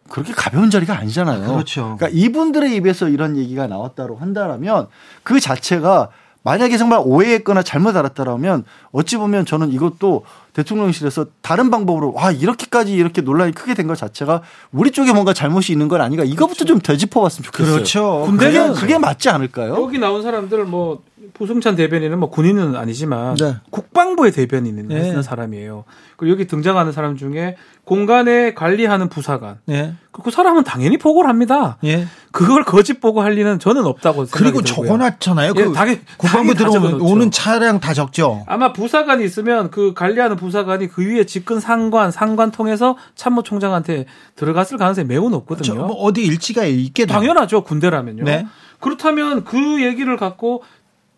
[0.09, 1.47] 그렇게 가벼운 자리가 아니잖아요.
[1.47, 1.97] 그렇죠.
[1.99, 4.89] 그러니까 이분들의 입에서 이런 얘기가 나왔다고 한다라면
[5.23, 6.09] 그 자체가
[6.43, 13.21] 만약에 정말 오해했거나 잘못 알았다라면 어찌 보면 저는 이것도 대통령실에서 다른 방법으로 와 이렇게까지 이렇게
[13.21, 17.45] 논란이 크게 된 것 자체가 우리 쪽에 뭔가 잘못이 있는 건 아닌가 이거부터 좀 되짚어봤으면
[17.47, 17.75] 좋겠어요.
[17.75, 18.27] 그렇죠.
[18.27, 19.75] 그게 군대는 그게 맞지 않을까요?
[19.75, 21.03] 여기 나온 사람들 뭐
[21.35, 23.57] 부승찬 대변인은 뭐 군인은 아니지만 네.
[23.71, 25.23] 국방부의 대변인을 네.
[25.23, 25.85] 사람이에요.
[26.17, 29.59] 그리고 여기 등장하는 사람 중에 공간에 관리하는 부사관.
[29.69, 29.95] 예.
[30.11, 31.77] 그 사람은 당연히 보고를 합니다.
[31.85, 32.07] 예.
[32.33, 34.63] 그걸 거짓 보고 할 리는 저는 없다고 생각이 그리고.
[34.63, 35.53] 적어놨잖아요.
[35.57, 37.13] 예, 그 국방부 당연히 다 들어오면 적어놓죠.
[37.13, 38.45] 오는 차량 다 적죠.
[38.47, 45.07] 아마 부사관이 있으면 그 관리하는 부사관이 그 위에 직근 상관, 상관 통해서 참모총장한테 들어갔을 가능성이
[45.07, 45.67] 매우 높거든요.
[45.67, 48.25] 저, 뭐 어디 일지가 있게 당연하죠 군대라면요.
[48.25, 48.47] 네.
[48.81, 50.63] 그렇다면 그 얘기를 갖고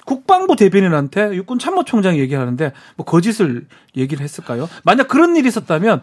[0.09, 4.67] 국방부 대변인한테 육군 참모총장이 얘기하는데 뭐 거짓을 얘기를 했을까요?
[4.83, 6.01] 만약 그런 일이 있었다면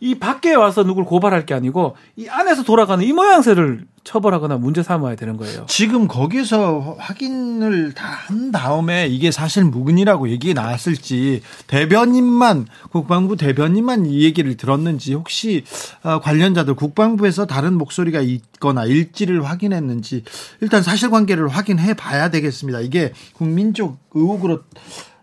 [0.00, 5.14] 이 밖에 와서 누굴 고발할 게 아니고 이 안에서 돌아가는 이 모양새를 처벌하거나 문제 삼아야
[5.14, 5.66] 되는 거예요.
[5.68, 14.22] 지금 거기서 확인을 다 한 다음에 이게 사실 무근이라고 얘기 나왔을지 대변인만 국방부 대변인만 이
[14.22, 15.64] 얘기를 들었는지 혹시
[16.04, 20.22] 어, 관련자들 국방부에서 다른 목소리가 있거나 일지를 확인했는지
[20.60, 22.80] 일단 사실관계를 확인해 봐야 되겠습니다.
[22.80, 24.60] 이게 국민적 의혹으로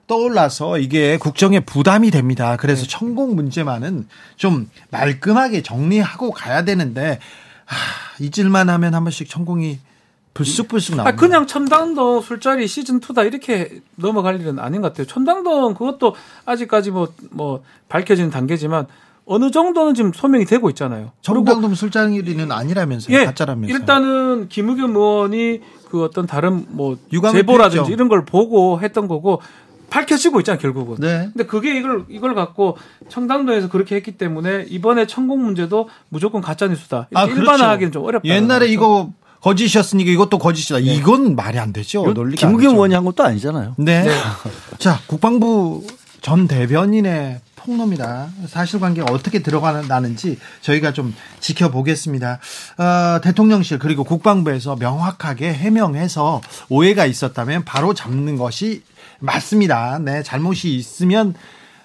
[0.07, 2.55] 떠올라서 이게 국정에 부담이 됩니다.
[2.57, 2.87] 그래서 네.
[2.89, 7.19] 천공 문제만은 좀 말끔하게 정리하고 가야 되는데
[7.65, 7.75] 하,
[8.23, 9.79] 잊을만 하면 한 번씩 천공이
[10.33, 11.19] 불쑥불쑥 아, 나옵니다.
[11.19, 15.07] 그냥 첨당동 술자리 시즌 2다 이렇게 넘어갈 일은 아닌 것 같아요.
[15.07, 16.15] 첨당동 그것도
[16.45, 18.87] 아직까지 뭐뭐 밝혀지는 단계지만
[19.25, 21.11] 어느 정도는 지금 소명이 되고 있잖아요.
[21.21, 23.17] 정당동 술자리는 아니라면서요.
[23.17, 23.73] 예, 가짜라면서.
[23.73, 27.91] 일단은 김의겸 의원이 그 어떤 다른 뭐 제보라든지 표했죠.
[27.91, 29.41] 이런 걸 보고 했던 거고
[29.89, 30.97] 밝혀지고 있잖아요 결국은.
[30.99, 31.29] 네.
[31.33, 32.77] 근데 그게 이걸 이걸 갖고
[33.09, 37.07] 청당도에서 그렇게 했기 때문에 이번에 천공 문제도 무조건 가짜 뉴스다.
[37.13, 37.41] 아, 그렇죠.
[37.41, 38.27] 일반화하기는 좀 어렵다.
[38.27, 40.79] 옛날에 이거 거짓이었으니까 이것도 거짓이다.
[40.79, 40.95] 네.
[40.95, 42.03] 이건 말이 안 되죠.
[42.05, 42.47] 아니죠.
[42.59, 43.75] 의원이 한 것도 아니잖아요.
[43.77, 44.03] 네.
[44.03, 44.11] 네.
[44.77, 45.85] 자, 국방부
[46.21, 48.29] 전 대변인의 폭로입니다.
[48.47, 52.39] 사실관계가 어떻게 들어가는지 저희가 좀 지켜보겠습니다.
[52.77, 58.83] 어, 대통령실 그리고 국방부에서 명확하게 해명해서 오해가 있었다면 바로 잡는 것이
[59.19, 59.99] 맞습니다.
[59.99, 61.33] 네, 잘못이 있으면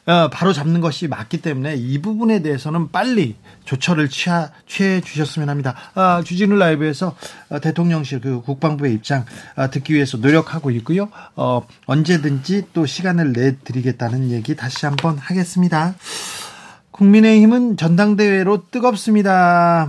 [0.04, 5.76] 어, 바로 잡는 것이 맞기 때문에 이 부분에 대해서는 빨리 조처를 취하, 취해 주셨으면 합니다.
[5.94, 7.14] 아, 주진우 라이브에서
[7.50, 11.08] 어, 대통령실 그 국방부의 입장 아, 듣기 위해서 노력하고 있고요.
[11.36, 15.94] 어, 언제든지 또 시간을 내드리겠다는 얘기 다시 한번 하겠습니다.
[16.90, 19.88] 국민의힘은 전당대회로 뜨겁습니다.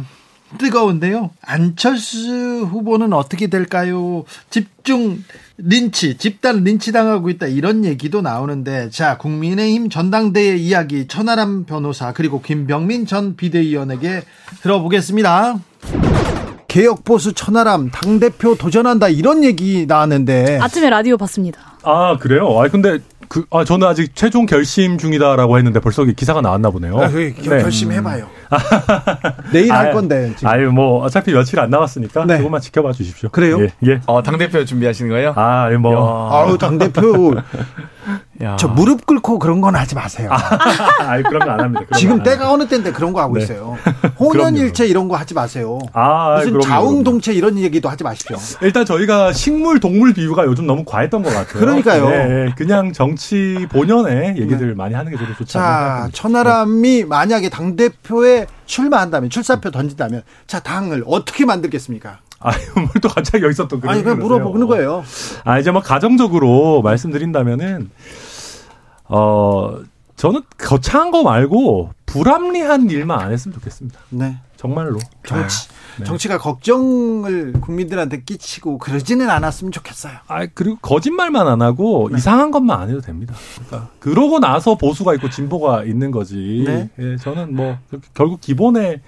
[0.58, 1.32] 뜨거운데요.
[1.42, 4.24] 안철수 후보는 어떻게 될까요?
[4.50, 5.24] 집중
[5.58, 12.42] 린치, 집단 린치 당하고 있다 이런 얘기도 나오는데 자 국민의힘 전당대회 이야기 천하람 변호사 그리고
[12.42, 14.24] 김병민 전 비대위원에게
[14.62, 15.60] 들어보겠습니다.
[16.68, 21.73] 개혁 보수 천하람 당 대표 도전한다 이런 얘기 나왔는데 아침에 라디오 봤습니다.
[21.84, 22.48] 아 그래요?
[22.60, 27.00] 아 근데 그 아 저는 아직 최종 결심 중이다라고 했는데 벌써 기사가 나왔나 보네요.
[27.00, 27.62] 아, 그 네.
[27.62, 28.28] 결심해 봐요.
[29.52, 30.48] 내일 할 아유, 건데 지금.
[30.48, 32.38] 아유 뭐 어차피 며칠 안 남았으니까 네.
[32.38, 33.30] 조금만 지켜봐 주십시오.
[33.30, 33.60] 그래요?
[33.64, 33.70] 예.
[33.88, 34.02] 예.
[34.06, 35.34] 어, 당대표 준비하시는 거예요?
[35.36, 36.30] 아, 예, 뭐.
[36.32, 37.34] 아우 당 대표
[38.44, 38.56] 야.
[38.60, 40.30] 저 무릎 꿇고 그런 건 하지 마세요.
[40.32, 41.86] 아, 그런 거 안 합니다.
[41.88, 43.44] 그런 지금 거안 때가 어느 때인데 그런 거 하고 네.
[43.44, 43.78] 있어요.
[44.20, 45.80] 호년일체 이런 거 하지 마세요.
[45.94, 48.38] 아, 무슨 그럼요, 자웅동체 이런 얘기도 하지 마십시오.
[48.62, 51.60] 일단 저희가 식물 동물 비유가 요즘 너무 과했던 것 같아요.
[51.82, 52.10] 그러니까요.
[52.10, 52.54] 네, 네.
[52.58, 55.68] 그냥 정치 본연의 얘기들 많이 하는 게 저도 좋지 않나
[56.06, 56.10] 자.
[56.14, 62.20] 천하람이 만약에 당 대표에 출마한다면 출사표 던진다면 자 당을 어떻게 만들겠습니까?
[62.40, 64.38] 아유, 뭘또 갑자기 여기서 또 그런 아니 그냥 그러세요.
[64.40, 65.04] 물어보는 거예요.
[65.46, 67.90] 아, 이제 뭐 가정적으로 말씀드린다면은
[69.06, 69.80] 어
[70.16, 74.00] 저는 거창한 거 말고 불합리한 일만 안 했으면 좋겠습니다.
[74.10, 74.38] 네.
[74.64, 74.98] 정말로.
[75.26, 75.68] 정치
[76.00, 76.06] 네.
[76.06, 80.14] 정치가 걱정을 국민들한테 끼치고 그러지는 않았으면 좋겠어요.
[80.28, 82.18] 아 그리고 거짓말만 안 하고 네.
[82.18, 83.36] 이상한 것만 안 해도 됩니다.
[83.68, 86.64] 그러니까 그러고 나서 보수가 있고 진보가 있는 거지.
[86.66, 86.90] 네.
[86.98, 87.78] 예, 저는 뭐
[88.14, 89.02] 결국 기본의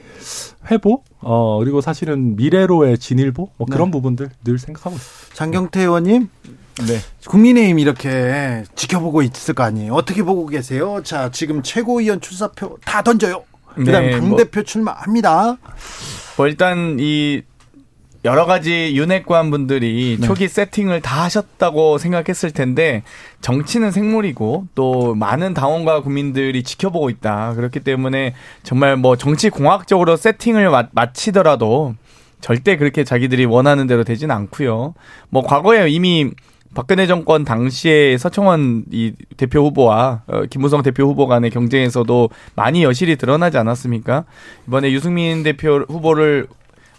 [0.69, 3.91] 회복, 어 그리고 사실은 미래로의 진일보 뭐 그런 네.
[3.91, 5.35] 부분들 늘 생각하고 있습니다.
[5.35, 6.27] 장경태 의원님
[6.85, 6.99] 네.
[7.27, 9.93] 국민의힘 이렇게 지켜보고 있을 거 아니에요.
[9.93, 11.01] 어떻게 보고 계세요?
[11.01, 13.45] 자 지금 최고위원 출사표 다 던져요.
[13.75, 15.57] 그다음 네, 당 뭐- 대표 출마합니다.
[16.37, 17.41] 뭐 일단 이
[18.23, 20.25] 여러 가지 윤핵관 분들이 네.
[20.25, 23.03] 초기 세팅을 다 하셨다고 생각했을 텐데
[23.41, 27.53] 정치는 생물이고 또 많은 당원과 국민들이 지켜보고 있다.
[27.53, 28.33] 그렇기 때문에
[28.63, 31.93] 정말 뭐 정치 공학적으로 세팅을 마, 마치더라도
[32.41, 34.95] 절대 그렇게 자기들이 원하는 대로 되진 않고요.
[35.29, 36.31] 뭐 과거에 이미
[36.75, 43.15] 박근혜 정권 당시에 서청원 이 대표 후보와 어, 김무성 대표 후보 간의 경쟁에서도 많이 여실히
[43.15, 44.25] 드러나지 않았습니까?
[44.67, 46.47] 이번에 유승민 대표 후보를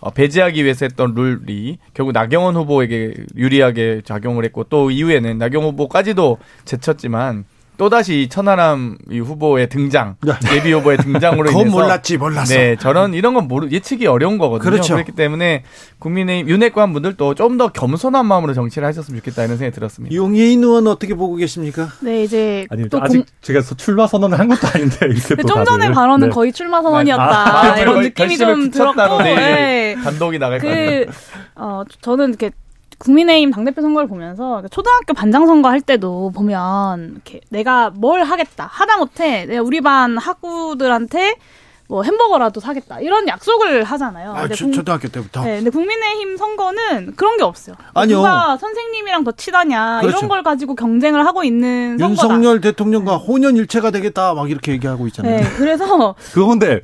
[0.01, 6.39] 어, 배제하기 위해서 했던 룰이 결국 나경원 후보에게 유리하게 작용을 했고 또 이후에는 나경원 후보까지도
[6.65, 7.45] 제쳤지만
[7.77, 10.17] 또다시 천하람 이 후보의 등장,
[10.55, 12.55] 예비 후보의 등장으로 인해서 몰랐지, 몰랐어.
[12.55, 14.71] 네, 저런 이런 건 모르 예측이 어려운 거거든요.
[14.71, 14.95] 그렇죠.
[14.95, 15.63] 그렇기 때문에
[15.99, 20.15] 국민의힘 윤핵관 분들도 좀 더 겸손한 마음으로 정치를 하셨으면 좋겠다 이런 생각이 들었습니다.
[20.15, 21.89] 용혜인 의원 어떻게 보고 계십니까?
[22.01, 25.91] 네, 이제 아니 또 아직 공- 제가 출마 선언을 한 것도 아닌데 이렇게 좀 전에.
[25.91, 26.35] 발언은 네.
[26.35, 29.97] 거의 출마 선언이었다 아, 이런 거의 느낌이 좀 들었고 네.
[30.05, 31.05] 단독이 나갈 것 같아요.
[31.07, 31.13] 그
[31.55, 32.51] 어, 저는 이렇게
[32.99, 39.47] 국민의힘 당대표 선거를 보면서 초등학교 반장 선거 할 때도 보면 이렇게 내가 뭘 하겠다 하다못해
[39.47, 41.35] 내가 우리 반 학우들한테
[41.89, 44.33] 뭐 햄버거라도 사겠다 이런 약속을 하잖아요.
[44.33, 45.45] 아, 근데 초, 국- 초등학교 때부터.
[45.45, 47.77] 네, 근데 국민의힘 선거는 그런 게 없어요.
[47.95, 48.17] 아니요.
[48.17, 50.17] 누가 선생님이랑 더 친하냐 그렇죠.
[50.19, 52.11] 이런 걸 가지고 경쟁을 하고 있는 선거다.
[52.29, 55.37] 윤석열 대통령과 혼연일체가 되겠다 막 이렇게 얘기하고 있잖아요.
[55.37, 56.81] 네, 그래서 그거 근데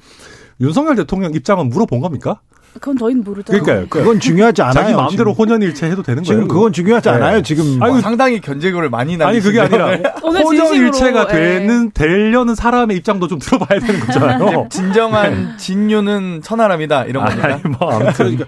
[0.60, 2.40] 윤석열 대통령 입장은 물어본 겁니까?
[2.74, 3.52] 그건 저희는 모르죠.
[3.52, 3.86] 그러니까요.
[3.88, 4.74] 그건 중요하지 않아요.
[4.74, 6.40] 자기 마음대로 지금, 혼연일체 해도 되는 거예요.
[6.40, 7.14] 지금 그건 중요하지 네.
[7.14, 7.42] 않아요.
[7.42, 9.60] 지금 아이고, 상당히 견제구를 많이 아니 그게.
[9.60, 9.90] 아니라
[10.22, 11.32] 오늘 혼연일체가 예.
[11.32, 14.68] 되는 되려는 사람의 입장도 좀 들어봐야 되는 거잖아요.
[14.70, 17.48] 진정한 진유는 천하람이다 이런 겁니까?
[17.48, 18.38] 아니 뭐 아무튼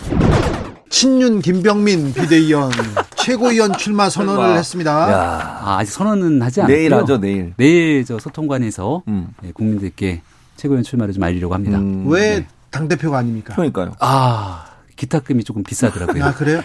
[0.89, 2.71] 친윤 김병민 비대위원
[3.17, 4.57] 최고위원 출마 선언을.
[4.57, 5.61] 했습니다.
[5.63, 6.77] 아, 아직 선언은 하지 않았고요.
[6.77, 7.53] 내일 하죠, 내일.
[7.57, 8.05] 네.
[8.05, 9.29] 저 소통관에서 음.
[9.43, 10.23] 네, 국민들께
[10.57, 11.79] 최고위원 출마를 좀 알리려고 합니다.
[11.79, 12.47] 음, 왜 네.
[12.75, 13.55] 당 대표가 아닙니까?
[13.55, 13.93] 그러니까요.
[14.01, 14.65] 아,
[14.97, 16.25] 기타금이 조금 비싸더라고요.
[16.25, 16.61] 아, 그래요?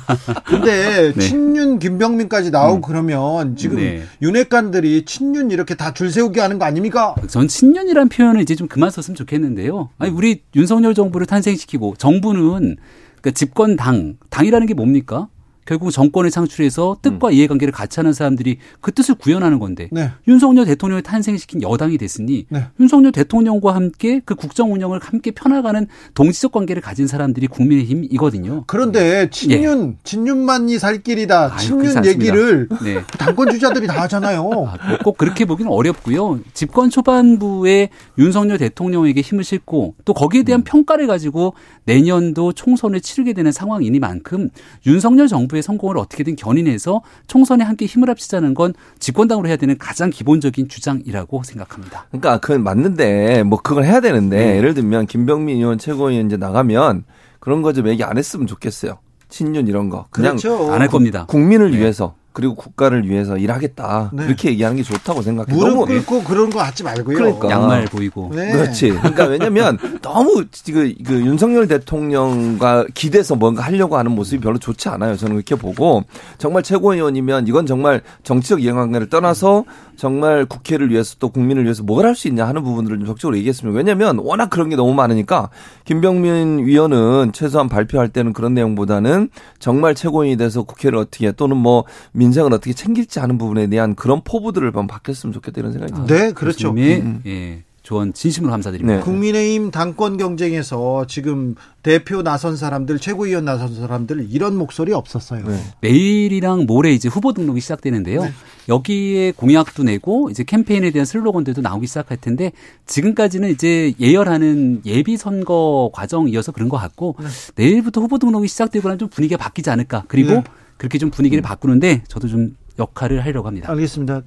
[0.44, 1.18] 근데 네.
[1.20, 4.02] 친윤 김병민까지 나오고 그러면 지금 네.
[4.20, 7.14] 윤핵관들이 친윤 이렇게 다 줄 세우게 하는 거 아닙니까?
[7.28, 9.88] 전 친윤이란 표현을 이제 좀 그만 썼으면 좋겠는데요.
[9.98, 12.76] 아니, 우리 윤석열 정부를 탄생시키고 정부는
[13.22, 15.28] 그러니까 집권 당, 당이라는 게 뭡니까?
[15.66, 20.10] 결국 정권을 창출해서 뜻과 이해관계를 같이 하는 사람들이 그 뜻을 구현하는 건데 네.
[20.28, 22.66] 윤석열 대통령을 탄생시킨 여당이 됐으니 네.
[22.80, 28.64] 윤석열 대통령과 함께 그 국정 운영을 함께 펴나가는 동지적 관계를 가진 사람들이 국민의힘이거든요.
[28.66, 31.46] 그런데 친윤, 친윤만이 살 길이다.
[31.46, 31.50] 예.
[31.52, 32.06] 아유, 친윤.
[32.06, 33.02] 얘기를 네.
[33.18, 34.50] 당권 주자들이 다 하잖아요.
[34.68, 36.40] 아, 뭐꼭 그렇게 보기는 어렵고요.
[36.52, 40.64] 집권 초반부에 윤석열 대통령에게 힘을 싣고 또 거기에 대한 음.
[40.64, 44.50] 평가를 가지고 내년도 총선을 치르게 되는 상황이니만큼
[44.86, 50.10] 윤석열 정부 의 성공을 어떻게든 견인해서 총선에 함께 힘을 합치자는 건 집권당으로 해야 되는 가장
[50.10, 52.06] 기본적인 주장이라고 생각합니다.
[52.10, 57.04] 그러니까 그건 맞는데 뭐 그걸 해야 되는데 예를 들면 김병민 의원 최고위원 이제 나가면
[57.40, 58.98] 그런 거 좀 얘기 안 했으면 좋겠어요.
[59.28, 60.72] 친윤 이런 거 그냥 그렇죠.
[60.72, 61.26] 안할 겁니다.
[61.26, 61.78] 국민을 네.
[61.78, 64.26] 위해서 그리고 국가를 위해서 일하겠다 네.
[64.26, 65.56] 이렇게 얘기하는 게 좋다고 생각해요.
[65.56, 67.16] 무릎 너무 꿇고 그런 거 하지 말고요.
[67.16, 67.48] 그러니까.
[67.48, 68.50] 양말 보이고 네.
[68.50, 68.90] 그렇지.
[68.90, 75.16] 그러니까 왜냐면 너무 그, 그 윤석열 대통령과 기대서 뭔가 하려고 하는 모습이 별로 좋지 않아요.
[75.16, 76.02] 저는 그렇게 보고
[76.38, 79.64] 정말 최고위원이면 이건 정말 정치적 이해관계를 떠나서
[79.96, 83.74] 정말 국회를 위해서 또 국민을 위해서 뭘 할 수 있냐 하는 부분들을 좀 적극적으로 얘기했으면
[83.74, 85.48] 왜냐면 워낙 그런 게 너무 많으니까
[85.84, 91.84] 김병민 위원은 최소한 발표할 때는 그런 내용보다는 정말 최고위원이 돼서 국회를 어떻게 또는 뭐
[92.23, 96.14] 민 생을 어떻게 챙길지 하는 부분에 대한 그런 포부들을 좀 바뀌었으면 좋겠다 이런 생각이 듭니다.
[96.14, 96.74] 네, 그렇죠.
[96.74, 97.22] 교수님의 음.
[97.26, 98.98] 예, 조언 진심으로 감사드립니다.
[98.98, 99.04] 네.
[99.04, 105.46] 국민의힘 당권 경쟁에서 지금 대표 나선 사람들, 최고위원 나선 사람들 이런 목소리 없었어요.
[105.46, 105.60] 네.
[105.82, 108.22] 내일이랑 모레 이제 후보 등록이 시작되는데요.
[108.22, 108.32] 네.
[108.70, 112.52] 여기에 공약도 내고 이제 캠페인에 대한 슬로건들도 나오기 시작할 텐데
[112.86, 117.16] 지금까지는 이제 예열하는 예비 선거 과정이어서 그런 것 같고
[117.56, 120.04] 내일부터 후보 등록이 시작되고 나면 좀 분위기가 바뀌지 않을까.
[120.08, 120.44] 그리고 네.
[120.76, 123.70] 그렇게 좀 분위기를 바꾸는데 저도 좀 역할을 하려고 합니다.
[123.70, 124.22] 알겠습니다.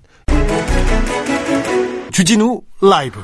[2.11, 3.19] 주진우 라이브.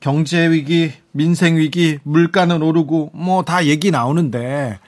[0.00, 4.78] 경제 위기, 민생 위기, 물가는 오르고 뭐 다 얘기 나오는데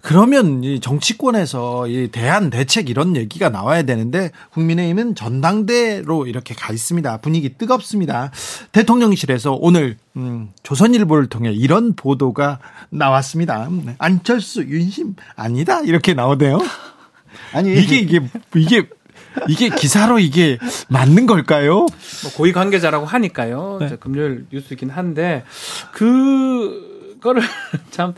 [0.00, 7.18] 그러면 이 정치권에서 이 대안 대책 이런 얘기가 나와야 되는데 국민의힘은 전당대로 이렇게 가 있습니다.
[7.18, 8.30] 분위기 뜨겁습니다.
[8.72, 12.58] 대통령실에서 오늘 음, 조선일보를 통해 이런 보도가
[12.90, 13.68] 나왔습니다.
[13.70, 13.96] 네.
[13.98, 16.58] 안철수 윤심 아니다 이렇게 나오네요.
[17.52, 18.20] 아니 이게 이게
[18.56, 18.88] 이게
[19.48, 21.74] 이게 기사로 이게 맞는 걸까요?
[21.80, 23.78] 뭐 고위 관계자라고 하니까요.
[23.80, 23.86] 네.
[23.86, 25.44] 이제 금요일 뉴스이긴 한데
[25.92, 27.42] 그거를
[27.90, 28.14] 참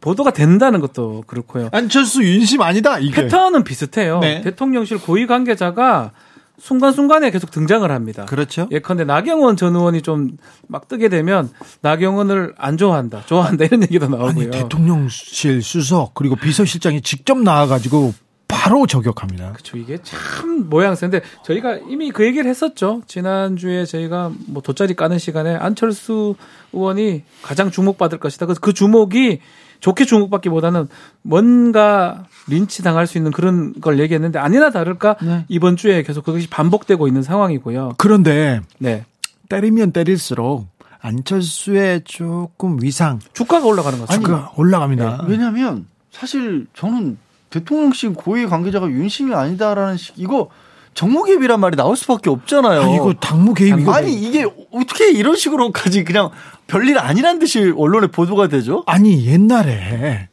[0.00, 1.68] 보도가 된다는 것도 그렇고요.
[1.72, 3.22] 안철수 윤심 아니다 이게.
[3.22, 4.20] 패턴은 비슷해요.
[4.20, 4.40] 네.
[4.42, 6.12] 대통령실 고위 관계자가
[6.58, 8.26] 순간순간에 계속 등장을 합니다.
[8.26, 8.68] 그렇죠.
[8.70, 10.36] 예컨대 나경원 전 의원이 좀
[10.70, 11.50] 막 뜨게 되면
[11.82, 14.50] 나경원을 안 좋아한다, 좋아한다 이런 얘기도 아니 나오고요.
[14.52, 18.14] 대통령실 수석 그리고 비서실장이 직접 나와가지고
[18.50, 19.52] 바로 저격합니다.
[19.52, 19.78] 그렇죠.
[19.78, 23.02] 이게 참 모양새인데 저희가 이미 그 얘기를 했었죠.
[23.06, 26.34] 지난주에 저희가 뭐 돗자리 까는 시간에 안철수
[26.72, 28.46] 의원이 가장 주목받을 것이다.
[28.46, 29.40] 그래서 그 주목이
[29.80, 30.88] 좋게 주목받기보다는
[31.22, 35.44] 뭔가 린치 당할 수 있는 그런 걸 얘기했는데 아니나 다를까 네.
[35.48, 37.94] 이번 주에 계속 그것이 반복되고 있는 상황이고요.
[37.96, 39.04] 그런데 네.
[39.48, 40.66] 때리면 때릴수록
[41.00, 44.12] 안철수의 조금 위상 주가가 올라가는 거죠.
[44.12, 45.24] 주가 올라갑니다.
[45.26, 47.16] 왜냐하면 사실 저는
[47.50, 50.48] 대통령실 고위 관계자가 윤심이 아니다라는 식 이거
[50.94, 52.80] 정무 개입이란 말이 나올 수밖에 없잖아요.
[52.80, 56.30] 아, 이거 당무 개입이 아니 이게 어떻게 이런 식으로까지 그냥
[56.66, 58.82] 별일 아니란 듯이 언론에 보도가 되죠?
[58.86, 60.28] 아니 옛날에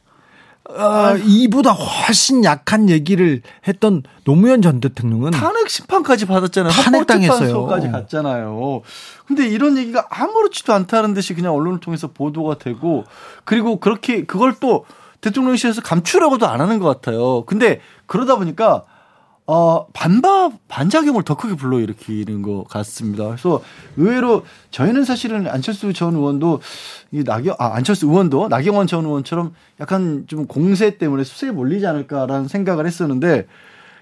[0.76, 6.70] 아, 이보다 훨씬 약한 얘기를 했던 노무현 전 대통령은 탄핵 심판까지 받았잖아요.
[6.70, 7.38] 탄핵당했어요.
[7.38, 8.82] 헌법재판소까지 갔잖아요.
[9.26, 13.04] 근데 이런 얘기가 아무렇지도 않다는 듯이 그냥 언론을 통해서 보도가 되고
[13.44, 14.84] 그리고 그렇게 그걸 또
[15.20, 17.44] 대통령실에서 감추려고도 안 하는 것 같아요.
[17.44, 18.84] 근데 그러다 보니까
[19.50, 23.24] 어, 반박, 반작용을 더 크게 불러일으키는 것 같습니다.
[23.24, 23.62] 그래서
[23.96, 26.60] 의외로 저희는 사실은 안철수 전 의원도
[27.12, 32.46] 이 나경, 아, 안철수 의원도 나경원 전 의원처럼 약간 좀 공세 때문에 수세에 몰리지 않을까라는
[32.46, 33.46] 생각을 했었는데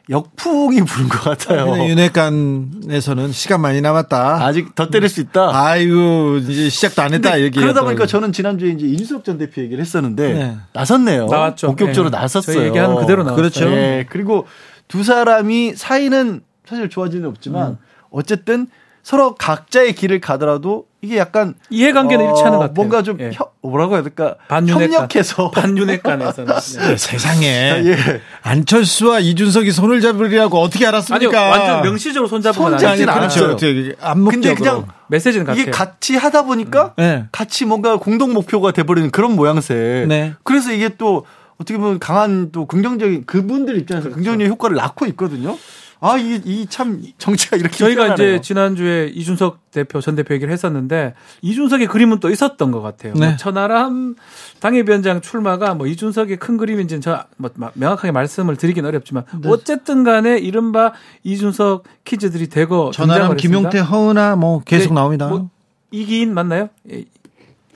[0.09, 1.75] 역풍이 부른 것 같아요.
[1.75, 4.45] 네, 윤회관에서는 시간 많이 남았다.
[4.45, 5.51] 아직 더 때릴 수 있다.
[5.53, 7.59] 아이고 이제 시작도 안 했다 얘기.
[7.59, 10.57] 그러다 보니까 저는 지난주에 이제 이준석 전 대표 얘기를 했었는데 네.
[10.73, 11.27] 나섰네요.
[11.27, 11.67] 나왔죠.
[11.69, 12.19] 본격적으로 네.
[12.19, 12.57] 나섰어요.
[12.57, 13.37] 저희 얘기하는 그대로 나왔어요.
[13.37, 13.69] 그렇죠.
[13.69, 14.07] 네.
[14.09, 14.47] 그리고
[14.87, 17.77] 두 사람이 사이는 사실 좋아질 는 없지만 음.
[18.11, 18.69] 어쨌든
[19.07, 22.75] 서로 각자의 길을 가더라도 이게 약간 이해관계는 어, 일치하는 것 같아요.
[22.75, 23.31] 뭔가 좀 예.
[23.33, 24.35] 협- 뭐라고 해야 될까?
[24.49, 24.83] 반윤회관.
[24.95, 26.53] 협력해서 반윤회관에서는
[26.89, 26.97] 네.
[26.97, 27.97] 세상에 예.
[28.43, 31.41] 안철수와 이준석이 손을 잡으리라고 어떻게 알았습니까?
[31.51, 32.75] 완전 명시적으로 손잡은 건.
[32.75, 33.57] 않았어요.
[33.57, 33.93] 그렇죠.
[34.01, 34.31] 암묵적으로.
[34.43, 35.63] 근데 그냥 메시지는 같아요.
[35.63, 37.27] 이게 같이 하다 보니까 네.
[37.31, 40.05] 같이 뭔가 공동 목표가 돼버리는 그런 모양새.
[40.09, 40.35] 네.
[40.43, 41.25] 그래서 이게 또
[41.61, 44.17] 어떻게 보면 강한 또 긍정적인 그분들 입장에서 그렇죠.
[44.17, 45.57] 긍정적인 효과를 낳고 있거든요.
[46.01, 48.35] 아, 이, 이 참 정치가 이렇게 저희가 희한하네요.
[48.35, 53.15] 이제 지난주에 이준석 대표 전 대표 얘기를 했었는데 이준석의 그림은 또 있었던 것 같아요.
[53.15, 53.29] 네.
[53.29, 54.15] 뭐 천하람
[54.61, 59.49] 당협위원장 출마가 뭐 이준석의 큰 그림인지는 저뭐 명확하게 말씀을 드리긴 어렵지만 네.
[59.49, 60.93] 어쨌든 간에 이른바
[61.25, 63.79] 이준석 퀴즈들이 되고 등장을 김용태.
[63.79, 65.29] 허은아 뭐 계속 네, 나옵니다.
[65.29, 65.49] 뭐
[65.91, 66.69] 이기인 맞나요?
[66.93, 67.05] 예,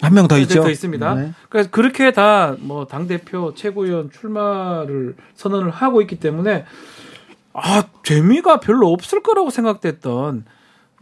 [0.03, 0.63] 한명더 네, 있죠.
[0.63, 1.15] 더 있습니다.
[1.15, 1.33] 네.
[1.49, 6.65] 그래서 그렇게 다 뭐 당 대표 최고위원 출마를 선언을 하고 있기 때문에
[7.53, 10.45] 아 재미가 별로 없을 거라고 생각됐던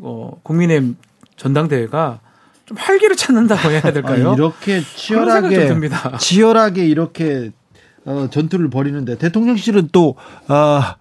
[0.00, 0.96] 어, 국민의힘
[1.36, 2.20] 전당대회가
[2.66, 4.30] 좀 활기를 찾는다고 해야 될까요?
[4.30, 5.48] 아, 이렇게 치열하게.
[6.18, 7.50] 치열하게 이렇게
[8.04, 10.96] 어, 전투를 벌이는데 대통령실은 또 아,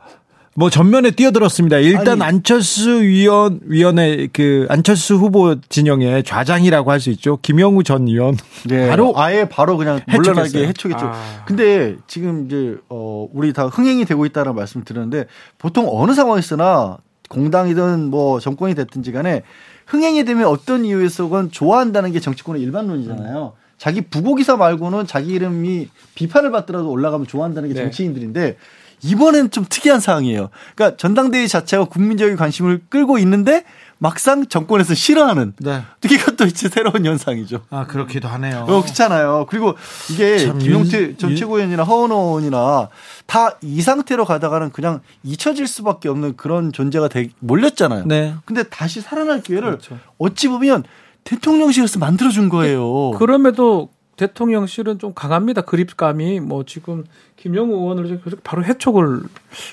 [0.59, 1.77] 뭐 전면에 뛰어들었습니다.
[1.77, 2.23] 일단 아니.
[2.23, 7.37] 안철수 위원 위원회 그 안철수 후보 진영의 좌장이라고 할 수 있죠.
[7.43, 9.99] 김영우 전 의원 네, 바로 아예 바로 그냥.
[10.07, 11.05] 물러나게 해촉했죠.
[11.05, 11.43] 아.
[11.45, 15.25] 근데 지금 이제 어 우리 다 흥행이 되고 있다는 말씀 드렸는데
[15.59, 16.97] 보통 어느 상황에서나
[17.29, 19.43] 공당이든 뭐 정권이 됐든지 간에
[19.85, 23.53] 흥행이 되면 어떤 이유에서건 좋아한다는 게 정치권의 일반론이잖아요.
[23.77, 27.81] 자기 부고기사 말고는 자기 이름이 비판을 받더라도 올라가면 좋아한다는 게 네.
[27.83, 28.57] 정치인들인데
[29.01, 30.49] 이번엔 좀 특이한 상황이에요.
[30.75, 33.63] 그러니까 전당대회 자체가 국민적인 관심을 끌고 있는데
[33.99, 35.81] 막상 정권에서 싫어하는 네.
[36.03, 37.62] 이것도 이제 새로운 현상이죠.
[37.69, 38.65] 아 그렇기도 하네요.
[38.67, 39.47] 어, 그렇잖아요.
[39.49, 39.75] 그리고
[40.12, 42.89] 이게 참 김용태 윤- 전 윤- 최고위원이나 허은호 의원이나
[43.25, 48.05] 다 이 상태로 가다가는 그냥 잊혀질 수밖에 없는 그런 존재가 되, 몰렸잖아요.
[48.05, 48.36] 네.
[48.45, 49.97] 근데 다시 살아날 기회를 그렇죠.
[50.19, 50.83] 어찌 보면
[51.23, 53.12] 대통령실에서 만들어준 거예요.
[53.12, 55.62] 그럼에도 대통령실은 좀 강합니다.
[55.62, 57.06] 그립감이 뭐 지금
[57.38, 59.21] 김영우 의원을 바로 해촉을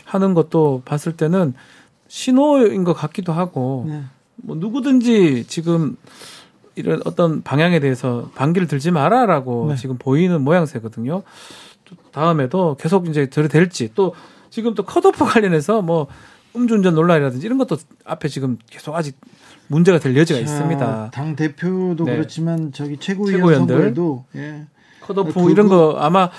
[0.05, 1.55] 하는 것도 봤을 때는
[2.09, 4.03] 신호인 것 같기도 하고 네.
[4.37, 5.97] 뭐 누구든지 지금
[6.77, 9.77] 이런 어떤 방향에 대해서 반기를 들지 마라라고 네.
[9.77, 11.23] 지금 보이는 모양새거든요.
[11.85, 14.15] 또 다음에도 계속 이제 들이댈지 또
[14.51, 16.07] 지금 또 컷오프 관련해서 뭐
[16.55, 19.17] 음주운전 논란이라든지 이런 것도 앞에 지금 계속 아직
[19.69, 21.11] 문제가 될 여지가 있습니다.
[21.13, 22.13] 당 대표도 네.
[22.17, 23.77] 그렇지만 저기 최고위원 최고위원들.
[24.37, 24.65] 예.
[25.01, 26.31] 컷오프 그거- 이런 거 아마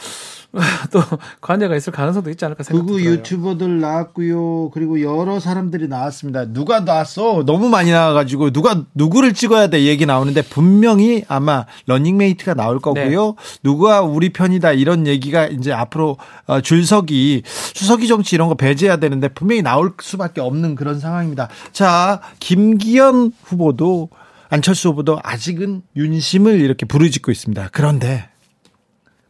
[0.91, 1.01] 또
[1.41, 3.09] 관여가 있을 가능성도 있지 않을까 극우 생각해요.
[3.11, 4.69] 유튜버들 나왔고요.
[4.71, 6.45] 그리고 여러 사람들이 나왔습니다.
[6.45, 7.43] 누가 나왔어?
[7.45, 13.35] 너무 많이 나와가지고 누가 누구를 찍어야 돼 얘기 나오는데 분명히 아마 러닝메이트가 나올 거고요.
[13.63, 19.27] 누가 우리 편이다 이런 얘기가 이제 앞으로 어, 줄서기 수서기 정치 이런 거 배제해야 되는데
[19.27, 21.49] 분명히 나올 수밖에 없는 그런 상황입니다.
[21.71, 24.09] 자 김기현 후보도
[24.49, 27.69] 안철수 후보도 아직은 윤심을 이렇게 부르짖고 있습니다.
[27.71, 28.29] 그런데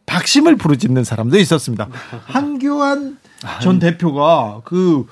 [0.06, 1.88] 박심을 부르짖는 사람도 있었습니다.
[2.24, 3.18] 한교안
[3.60, 5.06] 전 대표가 그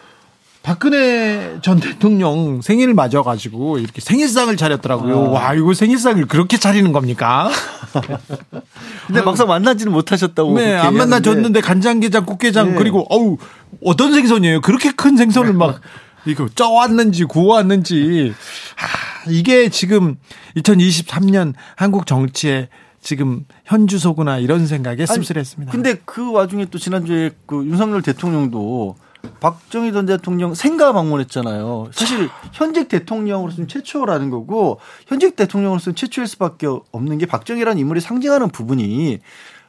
[0.62, 5.30] 박근혜 전 대통령 생일을 맞아가지고 이렇게 생일상을 차렸더라고요.
[5.30, 7.50] 와, 이거 생일상을 그렇게 차리는 겁니까?
[9.07, 10.54] 근데 막상 만나지는 못하셨다고.
[10.54, 12.78] 네, 안 만나줬는데 간장게장, 꽃게장, 네.
[12.78, 13.37] 그리고 어우,
[13.85, 14.62] 어떤 생선이에요?
[14.62, 15.83] 그렇게 큰 생선을 막
[16.24, 18.33] 이거 쪄왔는지 구워왔는지.
[18.76, 20.16] 아, 이게 지금
[20.57, 22.68] 2023년 한국 정치에
[23.04, 25.70] 지금 현주소구나 이런 생각에 씁쓸했습니다.
[25.70, 28.96] 근데 그 와중에 또 지난주에 그 윤석열 대통령도
[29.40, 31.90] 박정희 전 대통령 생가 방문했잖아요.
[31.92, 39.20] 사실 현직 대통령으로서는 최초라는 거고 현직 대통령으로서는 최초일 수밖에 없는 게 박정희라는 인물이 상징하는 부분이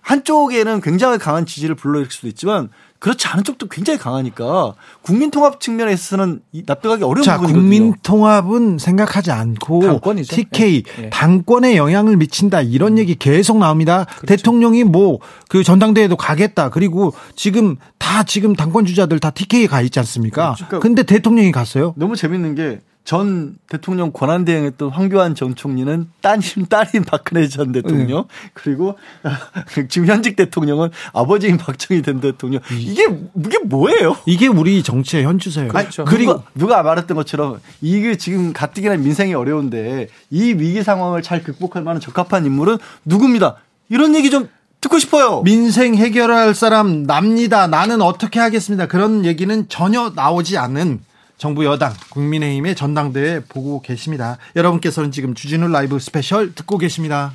[0.02, 2.70] 한쪽에는 굉장히 강한 지지를 불러일으킬 수도 있지만
[3.00, 7.62] 그렇지 않은 쪽도 굉장히 강하니까 국민 통합 측면에서는 이 납득하기 어려운 자, 부분이거든요.
[7.62, 10.36] 국민 통합은 생각하지 않고 당권이죠.
[10.36, 11.10] TK 예, 예.
[11.10, 14.06] 당권에 영향을 미친다 이런 얘기 계속 나옵니다.
[14.26, 15.20] 대통령이 뭐
[15.50, 16.70] 그 전당대회도 가겠다.
[16.70, 20.56] 그리고 지금 다 지금 당권 주자들 다 TK에 가 있지 않습니까?
[20.56, 21.94] 그러니까 근데 대통령이 갔어요.
[21.98, 28.26] 너무 재밌는 게 전 대통령 권한 대행했던 황교안 전 총리는 따님 딸인 박근혜 전 대통령
[28.54, 28.98] 그리고
[29.90, 34.18] 지금 현직 대통령은 아버지인 박정희 전 대통령 이게 이게 뭐예요?
[34.26, 35.68] 이게 우리 정치의 현주소예요.
[35.68, 36.04] 그렇죠.
[36.04, 41.84] 그리고 누가, 누가 말했던 것처럼 이게 지금 가뜩이나 민생이 어려운데 이 위기 상황을 잘 극복할
[41.84, 43.58] 만한 적합한 인물은 누굽니다.
[43.90, 44.50] 이런 얘기 좀
[44.82, 45.44] 듣고 싶어요.
[45.44, 47.68] 민생 해결할 사람 납니다.
[47.68, 48.88] 나는 어떻게 하겠습니다.
[48.88, 51.02] 그런 얘기는 전혀 나오지 않는
[51.38, 54.38] 정부 여당 국민의힘의 전당대회 보고 계십니다.
[54.56, 57.34] 여러분께서는 지금 주진우 라이브 스페셜 듣고 계십니다.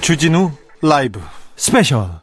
[0.00, 0.52] 주진우
[0.82, 1.20] 라이브
[1.56, 2.20] 스페셜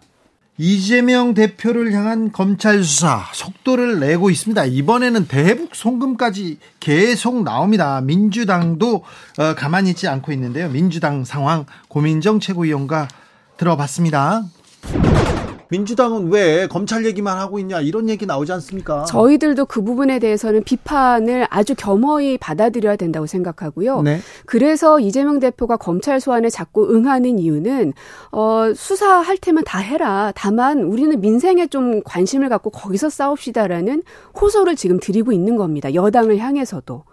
[0.59, 4.65] 이재명 대표를 향한 검찰 수사 속도를 내고 있습니다.
[4.65, 8.01] 이번에는 대북 송금까지 계속 나옵니다.
[8.01, 9.03] 민주당도
[9.37, 10.69] 어, 가만히 있지 않고 있는데요.
[10.69, 13.07] 민주당 상황 고민정 최고위원과
[13.57, 14.43] 들어봤습니다.
[15.69, 19.05] 민주당은 왜 검찰 얘기만 하고 있냐 이런 얘기 나오지 않습니까?
[19.05, 24.01] 저희들도 그 부분에 대해서는 비판을 아주 겸허히 받아들여야 된다고 생각하고요.
[24.01, 24.19] 네.
[24.45, 27.93] 그래서 이재명 대표가 검찰 소환에 자꾸 응하는 이유는
[28.31, 30.31] 어, 수사할 테면 다 해라.
[30.35, 34.03] 다만 우리는 민생에 좀 관심을 갖고 거기서 싸웁시다라는
[34.39, 35.93] 호소를 지금 드리고 있는 겁니다.
[35.93, 37.03] 여당을 향해서도.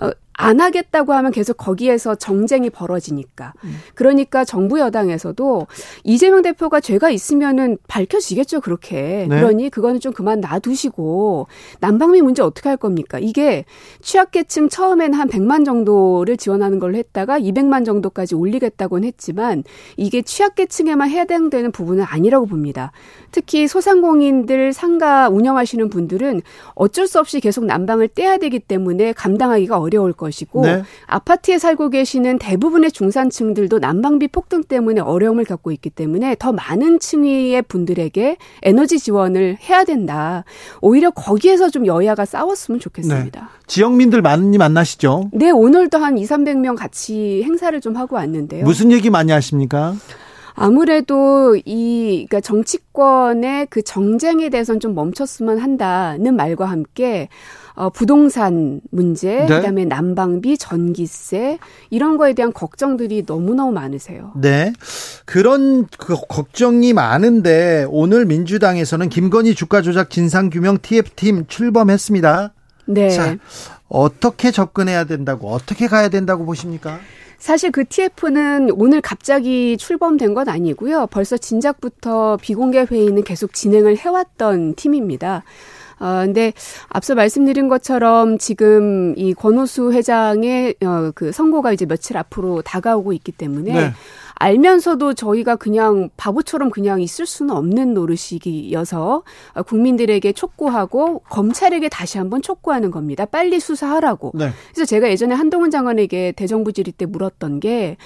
[0.00, 3.52] 어, 안 하겠다고 하면 계속 거기에서 정쟁이 벌어지니까.
[3.94, 5.66] 그러니까 정부 여당에서도
[6.04, 9.26] 이재명 대표가 죄가 있으면은 밝혀지겠죠, 그렇게.
[9.28, 9.36] 네.
[9.36, 11.46] 그러니 그거는 좀 그만 놔두시고
[11.80, 13.18] 난방비 문제 어떻게 할 겁니까?
[13.20, 13.64] 이게
[14.00, 19.64] 취약계층 처음에는 한 100만 정도를 지원하는 걸로 했다가 200만 정도까지 올리겠다고는 했지만
[19.96, 22.92] 이게 취약계층에만 해당되는 부분은 아니라고 봅니다.
[23.30, 26.42] 특히 소상공인들 상가 운영하시는 분들은
[26.74, 30.82] 어쩔 수 없이 계속 난방을 떼야 되기 때문에 감당하기가 어려울 것이고 네.
[31.06, 37.62] 아파트에 살고 계시는 대부분의 중산층들도 난방비 폭등 때문에 어려움을 겪고 있기 때문에 더 많은 층위의
[37.62, 40.44] 분들에게 에너지 지원을 해야 된다.
[40.80, 43.50] 오히려 거기에서 좀 여야가 싸웠으면 좋겠습니다.
[43.66, 45.30] 지역민들 많이 만나시죠?
[45.32, 48.64] 네, 오늘도 한 2, 300명 같이 행사를 좀 하고 왔는데요.
[48.64, 49.94] 무슨 얘기 많이 하십니까?
[50.54, 57.28] 아무래도 이 그러니까 정치권의 그 정쟁에 대해서는 좀 멈췄으면 한다는 말과 함께
[57.74, 59.46] 어, 부동산 문제, 네.
[59.46, 61.58] 그다음에 난방비, 전기세
[61.90, 64.32] 이런 거에 대한 걱정들이 너무너무 많으세요.
[64.36, 64.72] 네.
[65.24, 72.52] 그런 그 걱정이 많은데 오늘 민주당에서는 김건희 주가 조작 진상 규명 TF팀 출범했습니다.
[72.86, 73.10] 네.
[73.10, 73.36] 자,
[73.88, 76.98] 어떻게 접근해야 된다고 어떻게 가야 된다고 보십니까?
[77.38, 81.08] 사실 그 TF는 오늘 갑자기 출범된 건 아니고요.
[81.10, 85.42] 벌써 진작부터 비공개 회의는 계속 진행을 해왔던 팀입니다.
[86.02, 86.52] 어, 근데
[86.88, 93.30] 앞서 말씀드린 것처럼 지금 이 권오수 회장의 어, 그 선고가 이제 며칠 앞으로 다가오고 있기
[93.30, 93.92] 때문에 네.
[94.34, 99.22] 알면서도 저희가 그냥 바보처럼 그냥 있을 수는 없는 노릇이어서
[99.66, 103.24] 국민들에게 촉구하고 검찰에게 다시 한번 촉구하는 겁니다.
[103.24, 104.32] 빨리 수사하라고.
[104.34, 104.50] 네.
[104.74, 107.96] 그래서 제가 예전에 한동훈 장관에게 대정부 질의 때 물었던 게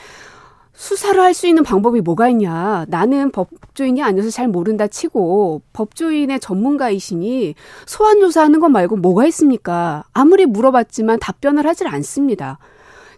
[0.77, 2.85] 수사를 할 수 있는 방법이 뭐가 있냐.
[2.89, 7.55] 나는 법조인이 아니어서 잘 모른다 치고 법조인의 전문가이시니
[7.87, 10.05] 소환 조사하는 것 말고 뭐가 있습니까?
[10.13, 12.59] 아무리 물어봤지만 답변을 하질 않습니다.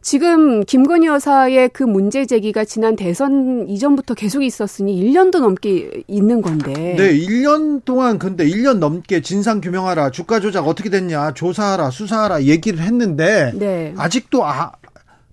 [0.00, 6.72] 지금 김건희 여사의 그 문제 제기가 지난 대선 이전부터 계속 있었으니 1년도 넘게 있는 건데.
[6.72, 12.80] 네, 1년 동안 근데 1년 넘게 진상 규명하라, 주가 조작 어떻게 됐냐, 조사하라, 수사하라 얘기를
[12.80, 13.92] 했는데 네.
[13.96, 14.72] 아직도 아,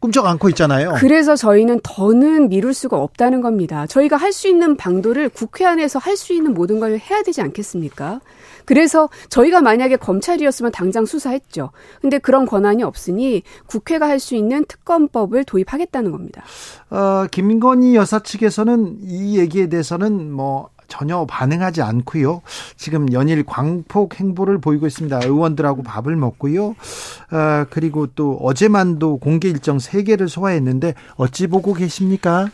[0.05, 0.93] 꿈쩍 않고 있잖아요.
[0.97, 3.87] 그래서 저희는 더는 미룰 수가 없다는 겁니다.
[3.87, 8.19] 저희가 할 수 있는 방도를 국회 안에서 할 수 있는 모든 걸 해야 되지 않겠습니까?
[8.65, 11.71] 그래서 저희가 만약에 검찰이었으면 당장 수사했죠.
[12.01, 16.43] 근데 그런 권한이 없으니 국회가 할 수 있는 특검법을 도입하겠다는 겁니다.
[16.89, 22.41] 어, 김건희 여사 측에서는 이 얘기에 대해서는 뭐 전혀 반응하지 않고요.
[22.77, 25.21] 지금 연일 광폭 행보를 보이고 있습니다.
[25.23, 26.67] 의원들하고 밥을 먹고요.
[26.67, 32.49] 어, 그리고 또 어제만도 공개 일정 3개를 소화했는데 어찌 보고 계십니까?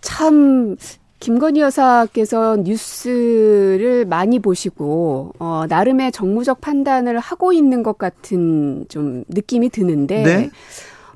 [0.00, 0.76] 참
[1.20, 9.68] 김건희 여사께서 뉴스를 많이 보시고 어, 나름의 정무적 판단을 하고 있는 것 같은 좀 느낌이
[9.68, 10.50] 드는데 네.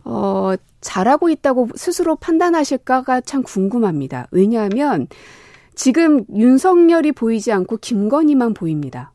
[0.05, 4.29] 어, 잘하고 있다고 스스로 판단하실까가 참 궁금합니다.
[4.31, 5.09] 왜냐하면
[5.75, 9.14] 지금 윤석열이 보이지 않고 김건희만 보입니다.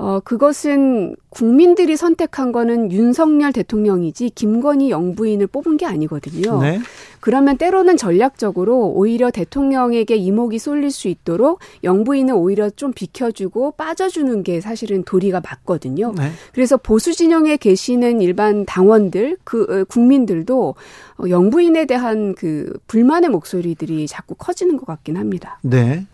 [0.00, 6.58] 어, 그것은 국민들이 선택한 거는 윤석열 대통령이지 김건희 영부인을 뽑은 게 아니거든요.
[6.62, 6.80] 네.
[7.20, 14.62] 그러면 때로는 전략적으로 오히려 대통령에게 이목이 쏠릴 수 있도록 영부인은 오히려 좀 비켜주고 빠져주는 게
[14.62, 16.14] 사실은 도리가 맞거든요.
[16.16, 16.30] 네.
[16.54, 20.74] 그래서 보수 진영에 계시는 일반 당원들, 그 어, 국민들도
[21.18, 25.58] 어, 영부인에 대한 그 불만의 목소리들이 자꾸 커지는 것 같긴 합니다.
[25.60, 26.06] 네.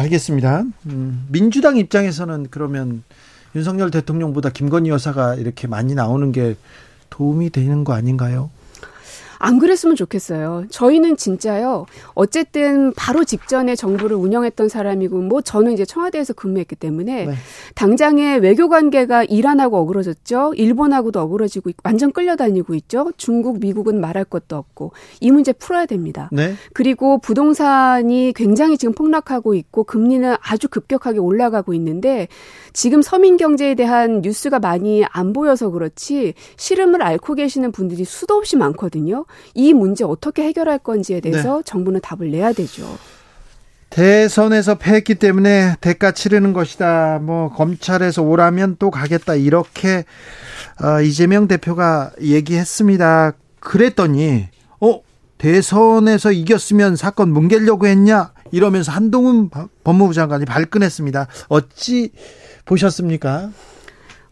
[0.00, 0.64] 알겠습니다.
[0.86, 3.02] 음, 민주당 입장에서는 그러면
[3.54, 6.56] 윤석열 대통령보다 김건희 여사가 이렇게 많이 나오는 게
[7.10, 8.50] 도움이 되는 거 아닌가요?
[9.42, 10.66] 안 그랬으면 좋겠어요.
[10.68, 11.86] 저희는 진짜요.
[12.14, 17.34] 어쨌든 바로 직전에 정부를 운영했던 사람이고 뭐 저는 이제 청와대에서 근무했기 때문에 네.
[17.74, 20.52] 당장에 외교 관계가 이란하고 어그러졌죠.
[20.56, 23.12] 일본하고도 어그러지고 완전 끌려다니고 있죠.
[23.16, 26.28] 중국, 미국은 말할 것도 없고 이 문제 풀어야 됩니다.
[26.32, 26.54] 네.
[26.74, 32.28] 그리고 부동산이 굉장히 지금 폭락하고 있고 금리는 아주 급격하게 올라가고 있는데
[32.74, 38.56] 지금 서민 경제에 대한 뉴스가 많이 안 보여서 그렇지 시름을 앓고 계시는 분들이 수도 없이
[38.56, 39.24] 많거든요.
[39.54, 41.62] 이 문제 어떻게 해결할 건지에 대해서 네.
[41.64, 42.86] 정부는 답을 내야 되죠.
[43.90, 47.18] 대선에서 패했기 때문에 대가 치르는 것이다.
[47.22, 49.34] 뭐 검찰에서 오라면 또 가겠다.
[49.34, 50.04] 이렇게
[50.82, 53.32] 어, 이재명 대표가 얘기했습니다.
[53.58, 54.48] 그랬더니
[54.80, 55.00] 어
[55.38, 59.50] 대선에서 이겼으면 사건 뭉개려고 했냐 이러면서 한동훈
[59.84, 61.26] 법무부 장관이 발끈했습니다.
[61.48, 62.12] 어찌
[62.64, 63.50] 보셨습니까?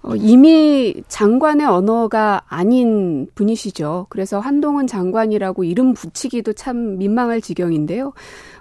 [0.03, 4.07] 어, 이미 장관의 언어가 아닌 분이시죠.
[4.09, 8.13] 그래서 한동훈 장관이라고 이름 붙이기도 참 민망할 지경인데요.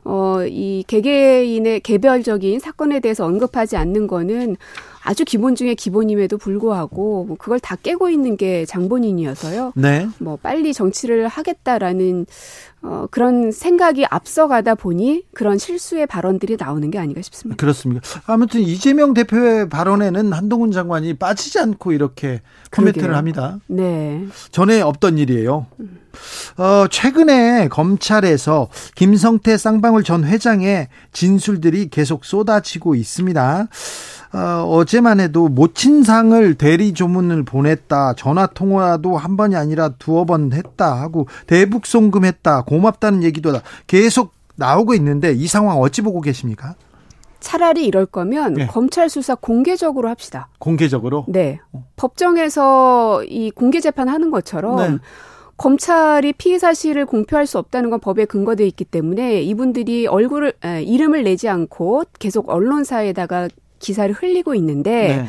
[0.03, 4.57] 어, 이 개개인의 개별적인 사건에 대해서 언급하지 않는 거는
[5.07, 9.71] 아주 기본 중에 기본임에도 불구하고 뭐 그걸 다 깨고 있는 게 장본인이어서요.
[9.77, 10.09] 네.
[10.19, 12.25] 뭐 빨리 정치를 하겠다라는
[12.81, 17.55] 어, 그런 생각이 앞서가다 보니 그런 실수의 발언들이 나오는 게 아닌가 싶습니다.
[17.57, 18.01] 그렇습니까?
[18.25, 22.41] 아무튼 이재명 대표의 발언에는 한동훈 장관이 빠지지 않고 이렇게
[22.71, 23.17] 코멘트를 그러게요.
[23.17, 23.59] 합니다.
[23.67, 24.27] 네.
[24.51, 25.67] 전에 없던 일이에요.
[26.57, 33.67] 어, 최근에 검찰에서 김성태 쌍방울 전 회장의 진술들이 계속 쏟아지고 있습니다.
[34.37, 38.13] 어, 어제만 해도 모친상을 대리 조문을 보냈다.
[38.13, 42.63] 전화 통화도 한 번이 아니라 두어 번 했다 하고 대북 송금했다.
[42.63, 43.53] 고맙다는 얘기도
[43.87, 46.75] 계속 나오고 있는데 이 상황 어찌 보고 계십니까?
[47.39, 48.67] 차라리 이럴 거면 네.
[48.67, 50.49] 검찰 수사 공개적으로 합시다.
[50.59, 51.25] 공개적으로.
[51.27, 51.59] 네.
[51.95, 54.97] 법정에서 이 공개 재판하는 것처럼 네.
[55.55, 61.23] 검찰이 피해 사실을 공표할 수 없다는 건 법에 근거돼 있기 때문에 이분들이 얼굴을 에, 이름을
[61.23, 63.47] 내지 않고 계속 언론사에다가
[63.79, 65.25] 기사를 흘리고 있는데 네.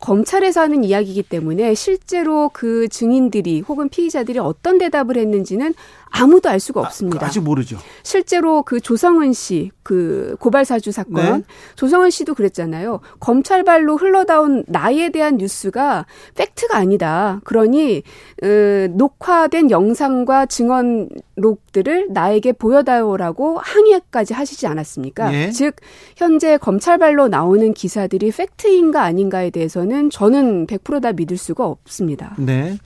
[0.00, 5.74] 검찰에서 하는 이야기이기 때문에 실제로 그 증인들이 혹은 피의자들이 어떤 대답을 했는지는
[6.10, 7.26] 아무도 알 수가 없습니다.
[7.26, 7.78] 아직 모르죠.
[8.02, 11.42] 실제로 그 조성은 씨, 그 고발 사주 사건, 네.
[11.76, 13.00] 조성은 씨도 그랬잖아요.
[13.20, 17.40] 검찰 발로 흘러다온 나에 대한 뉴스가 팩트가 아니다.
[17.44, 18.02] 그러니
[18.42, 18.46] 어,
[18.90, 25.32] 녹화된 영상과 증언록들을 나에게 보여다오라고 항의까지 하시지 않았습니까?
[25.32, 25.50] 예.
[25.50, 25.76] 즉
[26.16, 32.34] 현재 검찰 발로 나오는 기사들이 팩트인가 아닌가에 대해서는 저는 100%다 믿을 수가 없습니다.
[32.38, 32.78] 네.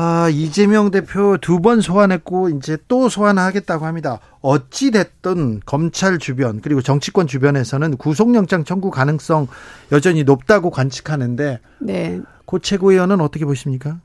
[0.00, 4.20] 아, 이재명 대표 두 번 소환했고 이제 또 소환하겠다고 합니다.
[4.40, 9.48] 어찌 됐든 검찰 주변 그리고 정치권 주변에서는 구속영장 청구 가능성
[9.90, 12.20] 여전히 높다고 관측하는데 네.
[12.44, 13.98] 고 최고위원은 어떻게 보십니까?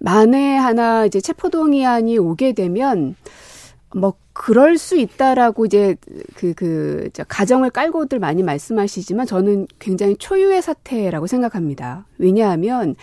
[0.00, 3.14] 만에 하나 이제 체포동의안이 오게 되면
[3.94, 5.94] 뭐 그럴 수 있다라고 이제
[6.34, 12.06] 그그 가정을 깔고들 많이 말씀하시지만 저는 굉장히 초유의 사태라고 생각합니다.
[12.18, 12.96] 왜냐하면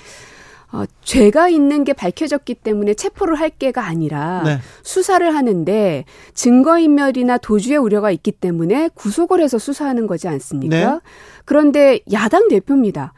[0.72, 4.58] 어, 죄가 있는 게 밝혀졌기 때문에 체포를 할 게가 아니라 네.
[4.84, 10.76] 수사를 하는데 증거인멸이나 도주의 우려가 있기 때문에 구속을 해서 수사하는 거지 않습니까?
[10.78, 11.00] 네.
[11.46, 13.14] 그런데 야당 대표입니다.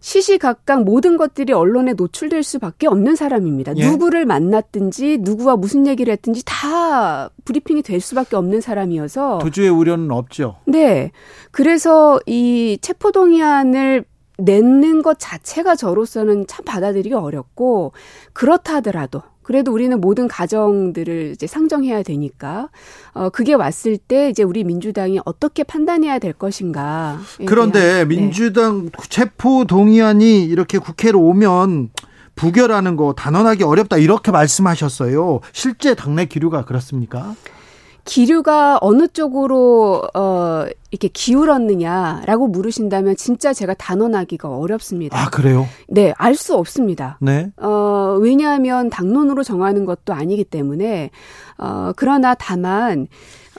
[0.00, 3.76] 시시각각 모든 것들이 언론에 노출될 수밖에 없는 사람입니다.
[3.76, 3.90] 예.
[3.90, 10.56] 누구를 만났든지 누구와 무슨 얘기를 했든지 다 브리핑이 될 수밖에 없는 사람이어서 도주의 우려는 없죠.
[10.66, 11.10] 네.
[11.50, 14.04] 그래서 이 체포동의안을
[14.38, 17.92] 내는 것 자체가 저로서는 참 받아들이기 어렵고
[18.32, 22.68] 그렇다 하더라도 그래도 우리는 모든 가정들을 이제 상정해야 되니까
[23.14, 27.18] 어 그게 왔을 때 이제 우리 민주당이 어떻게 판단해야 될 것인가.
[27.46, 28.04] 그런데 네.
[28.04, 31.90] 민주당 체포 동의안이 이렇게 국회로 오면
[32.34, 35.40] 부결하는 거 단언하기 어렵다 이렇게 말씀하셨어요.
[35.52, 37.34] 실제 당내 기류가 그렇습니까?
[38.08, 45.20] 기류가 어느 쪽으로 어 이렇게 기울었느냐라고 물으신다면 진짜 제가 단언하기가 어렵습니다.
[45.20, 45.66] 아, 그래요?
[45.88, 47.18] 네, 알 수 없습니다.
[47.20, 47.50] 네.
[47.58, 51.10] 어, 왜냐하면 당론으로 정하는 것도 아니기 때문에,
[51.58, 53.08] 어, 그러나 다만,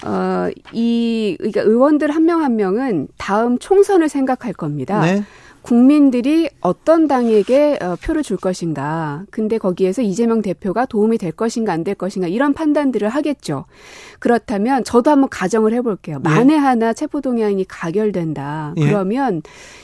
[0.03, 5.01] 어, 이, 그러니까 의원들 한 명한 명은 다음 총선을 생각할 겁니다.
[5.01, 5.23] 네.
[5.62, 9.24] 국민들이 어떤 당에게 어, 표를 줄 것인가.
[9.32, 13.66] 근데 거기에서 이재명 대표가 도움이 될 것인가 안 될 것인가 이런 판단들을 하겠죠.
[14.20, 16.20] 그렇다면 저도 한번 가정을 해볼게요.
[16.20, 18.74] 만에 하나 체포동의안이 가결된다.
[18.78, 18.86] 예.
[18.86, 19.41] 그러면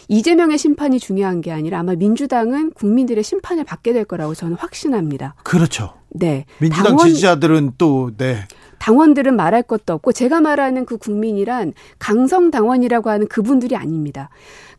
[0.09, 5.35] 이재명의 심판이 중요한 게 아니라 아마 민주당은 국민들의 심판을 받게 될 거라고 저는 확신합니다.
[5.43, 5.93] 그렇죠.
[6.09, 6.45] 네.
[6.59, 8.39] 민주당 당원- 지지자들은 또, 네.
[8.85, 14.29] 당원들은 말할 것도 없고 제가 말하는 그 국민이란 강성 당원이라고 하는 그분들이 아닙니다.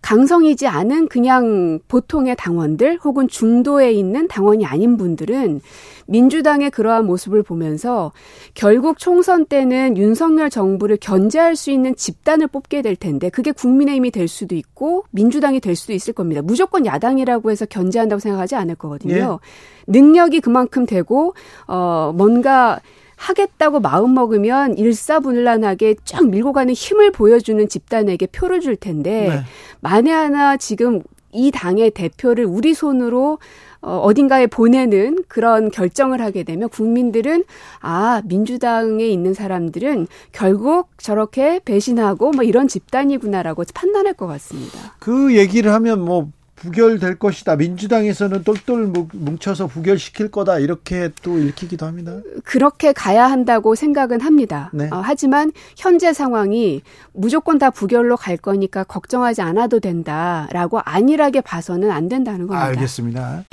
[0.00, 5.60] 강성이지 않은 그냥 보통의 당원들 혹은 중도에 있는 당원이 아닌 분들은
[6.06, 8.12] 민주당의 그러한 모습을 보면서
[8.54, 14.28] 결국 총선 때는 윤석열 정부를 견제할 수 있는 집단을 뽑게 될 텐데 그게 국민의힘이 될
[14.28, 16.42] 수도 있고 민주당이 될 수도 있을 겁니다.
[16.42, 19.40] 무조건 야당이라고 해서 견제한다고 생각하지 않을 거거든요.
[19.88, 21.34] 능력이 그만큼 되고
[21.66, 22.78] 어 뭔가
[23.16, 29.40] 하겠다고 마음 먹으면 일사분란하게 쫙 밀고 가는 힘을 보여주는 집단에게 표를 줄 텐데 네.
[29.80, 31.02] 만에 하나 지금
[31.32, 33.38] 이 당의 대표를 우리 손으로
[33.82, 37.44] 어, 어딘가에 보내는 그런 결정을 하게 되면 국민들은
[37.80, 44.96] 아 민주당에 있는 사람들은 결국 저렇게 배신하고 뭐 이런 집단이구나라고 판단할 것 같습니다.
[44.98, 47.56] 그 얘기를 하면 뭐 부결될 것이다.
[47.56, 50.58] 민주당에서는 똘똘 뭉- 뭉쳐서 부결시킬 거다.
[50.58, 52.16] 이렇게 또 읽히기도 합니다.
[52.44, 54.70] 그렇게 가야 한다고 생각은 합니다.
[54.72, 54.88] 네.
[54.90, 56.82] 어, 하지만 현재 상황이
[57.12, 62.64] 무조건 다 부결로 갈 거니까 걱정하지 않아도 된다라고 안일하게 봐서는 안 된다는 겁니다.
[62.66, 63.44] 알겠습니다.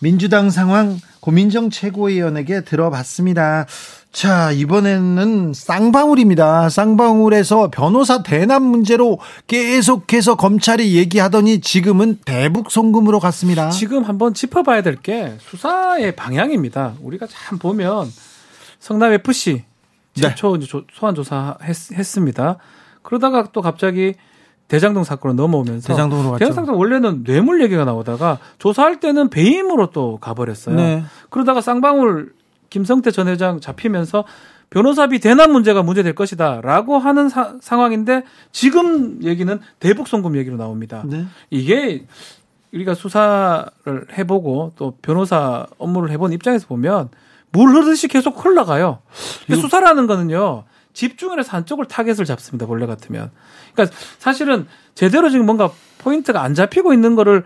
[0.00, 3.66] 민주당 상황 고민정 최고위원에게 들어봤습니다.
[4.14, 6.68] 자, 이번에는 쌍방울입니다.
[6.68, 13.70] 쌍방울에서 변호사 대납 문제로 계속해서 검찰이 얘기하더니 지금은 대북 송금으로 갔습니다.
[13.70, 16.94] 지금 한번 짚어봐야 될 게 수사의 방향입니다.
[17.02, 18.06] 우리가 참 보면
[18.78, 19.64] 성남 FC
[20.14, 22.58] 최초 조- 소환 조사 했, 습니다
[23.02, 24.14] 그러다가 또 갑자기
[24.68, 26.46] 대장동 사건으로 넘어오면서 대장동으로 갔죠.
[26.46, 30.76] 대장동 원래는 뇌물 얘기가 나오다가 조사할 때는 배임으로 또 가버렸어요.
[30.76, 31.02] 네.
[31.30, 32.32] 그러다가 쌍방울
[32.74, 34.24] 김성태 전 회장 잡히면서
[34.70, 41.04] 변호사비 대납 문제가 문제될 것이다라고 하는 사- 상황인데 지금 얘기는 대북 송금 얘기로 나옵니다.
[41.06, 41.24] 네.
[41.50, 42.04] 이게
[42.72, 43.70] 우리가 수사를
[44.18, 47.10] 해보고 또 변호사 업무를 해본 입장에서 보면
[47.52, 48.98] 물 흐르듯이 계속 흘러가요.
[49.48, 50.64] 수사라는 거는요.
[50.94, 52.66] 집중을 해서 한쪽을 타겟을 잡습니다.
[52.68, 53.30] 원래 같으면.
[53.74, 57.44] 그러니까 사실은 제대로 지금 뭔가 포인트가 안 잡히고 있는 거를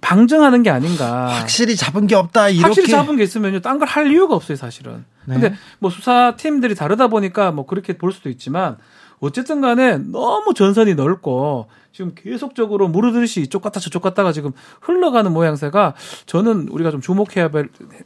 [0.00, 1.28] 방증하는 게 아닌가.
[1.28, 2.50] 확실히 잡은 게 없다.
[2.50, 3.60] 이렇게 확실히 잡은 게 있으면요.
[3.60, 5.04] 딴 걸 할 이유가 없어요, 사실은.
[5.24, 5.34] 네.
[5.34, 8.76] 근데 뭐 수사팀들이 다르다 보니까 뭐 그렇게 볼 수도 있지만
[9.20, 15.32] 어쨌든 간에 너무 전선이 넓고 지금 계속적으로 물 흐르듯이 이쪽 갔다 저쪽 갔다가 지금 흘러가는
[15.32, 15.94] 모양새가
[16.26, 17.50] 저는 우리가 좀 주목해야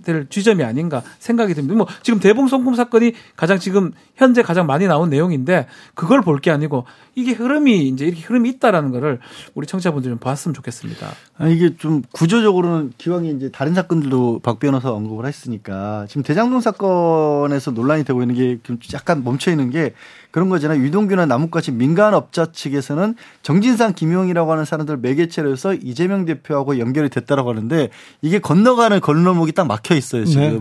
[0.04, 1.74] 될 지점이 아닌가 생각이 듭니다.
[1.74, 6.50] 뭐 지금 대봉 송금 사건이 가장 지금 현재 가장 많이 나온 내용인데 그걸 볼 게
[6.50, 9.20] 아니고 이게 흐름이 이제 이렇게 흐름이 있다라는 거를
[9.54, 11.06] 우리 청취자분들 좀 봤으면 좋겠습니다.
[11.36, 17.70] 아, 이게 좀 구조적으로는 기왕에 이제 다른 사건들도 박 변호사 언급을 했으니까 지금 대장동 사건에서
[17.72, 19.92] 논란이 되고 있는 게 좀 약간 멈춰 있는 게
[20.30, 20.80] 그런 거잖아요.
[20.82, 27.08] 유동규나 나뭇가지 민간 업자 측에서는 정진 상, 김용이라고 하는 사람들 매개체로 해서 이재명 대표하고 연결이
[27.08, 30.42] 됐다라고 하는데 이게 건너가는 건너목이 딱 막혀 있어요 지금.
[30.42, 30.60] 네.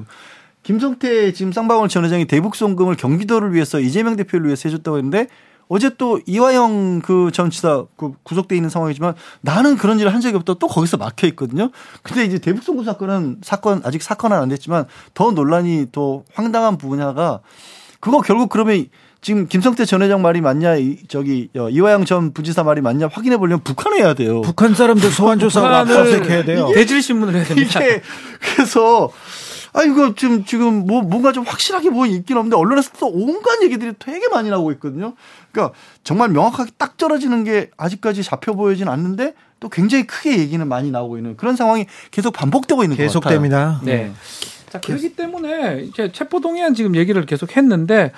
[0.63, 5.27] 김성태 지금 쌍방울 전 회장이 대북 송금을 경기도를 위해서 이재명 대표를 위해서 해줬다고 했는데
[5.67, 10.55] 어제 또 이화영 그 전치사 그 구속돼 있는 상황이지만 나는 그런 일을 한 적이 없다
[10.55, 11.71] 또 거기서 막혀 있거든요.
[12.03, 17.39] 근데 이제 대북 송금 사건은 사건 아직 사건은 안 됐지만 더 논란이 더 황당한 분야가
[18.01, 18.85] 그거 결국 그러면
[19.21, 23.37] 지금 김성태 전 회장 말이 맞냐 이- 저기 어, 이화영 전 부지사 말이 맞냐 확인해
[23.37, 24.41] 보려면 북한에 해야 돼요.
[24.41, 26.69] 북한 사람들 소환 조사가 압수수색해야 돼요.
[26.73, 27.79] 대질 신문을 해야 됩니다.
[27.79, 28.01] 이게
[28.55, 29.11] 그래서
[29.73, 33.93] 아 이거 지금 지금 뭐 뭔가 좀 확실하게 뭐 있긴 없는데 언론에서 또 온갖 얘기들이
[33.99, 35.13] 되게 많이 나오고 있거든요.
[35.51, 40.89] 그러니까 정말 명확하게 딱 떨어지는 게 아직까지 잡혀 보이진 않는데 또 굉장히 크게 얘기는 많이
[40.89, 43.19] 나오고 있는 그런 상황이 계속 반복되고 있는 것 같아요.
[43.21, 43.81] 계속됩니다.
[43.83, 44.11] 네.
[44.71, 48.13] 자, 그렇기 때문에 이제 체포동의안 지금 얘기를 계속 했는데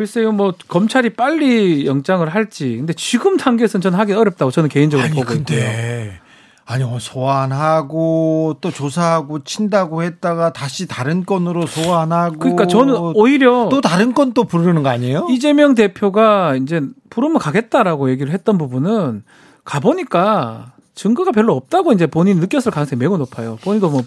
[0.00, 2.74] 글쎄요, 뭐 검찰이 빨리 영장을 할지.
[2.78, 5.44] 근데 지금 단계에서는 저는 하기 어렵다고 저는 개인적으로 아니 보고 있고요.
[5.44, 6.18] 근데
[6.64, 13.82] 아니 뭐 소환하고 또 조사하고 친다고 했다가 다시 다른 건으로 소환하고 그러니까 저는 오히려 또
[13.82, 15.26] 다른 건 또 부르는 거 아니에요?
[15.28, 16.80] 이재명 대표가 이제
[17.10, 19.22] 부르면 가겠다라고 얘기를 했던 부분은
[19.64, 23.58] 가 보니까 증거가 별로 없다고 이제 본인이 느꼈을 가능성이 매우 높아요.
[23.62, 24.02] 본인도 뭐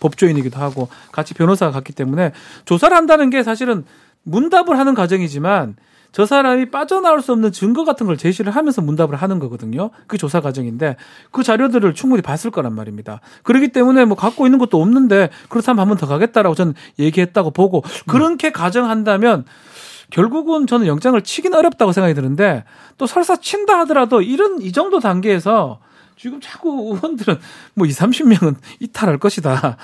[0.00, 2.32] 법조인이기도 하고 같이 변호사가 갔기 때문에
[2.64, 3.84] 조사를 한다는 게 사실은
[4.26, 5.76] 문답을 하는 과정이지만
[6.12, 9.90] 저 사람이 빠져나올 수 없는 증거 같은 걸 제시를 하면서 문답을 하는 거거든요.
[10.06, 10.96] 그 조사 과정인데
[11.30, 13.20] 그 자료들을 충분히 봤을 거란 말입니다.
[13.42, 17.82] 그렇기 때문에 뭐 갖고 있는 것도 없는데 그렇다면 한 번 더 가겠다라고 저는 얘기했다고 보고
[18.06, 19.44] 그렇게 가정한다면
[20.10, 22.64] 결국은 저는 영장을 치긴 어렵다고 생각이 드는데
[22.96, 25.80] 또 설사 친다 하더라도 이런 이 정도 단계에서
[26.16, 27.38] 지금 자꾸 의원들은
[27.74, 29.76] 뭐 2, 30명은 이탈할 것이다.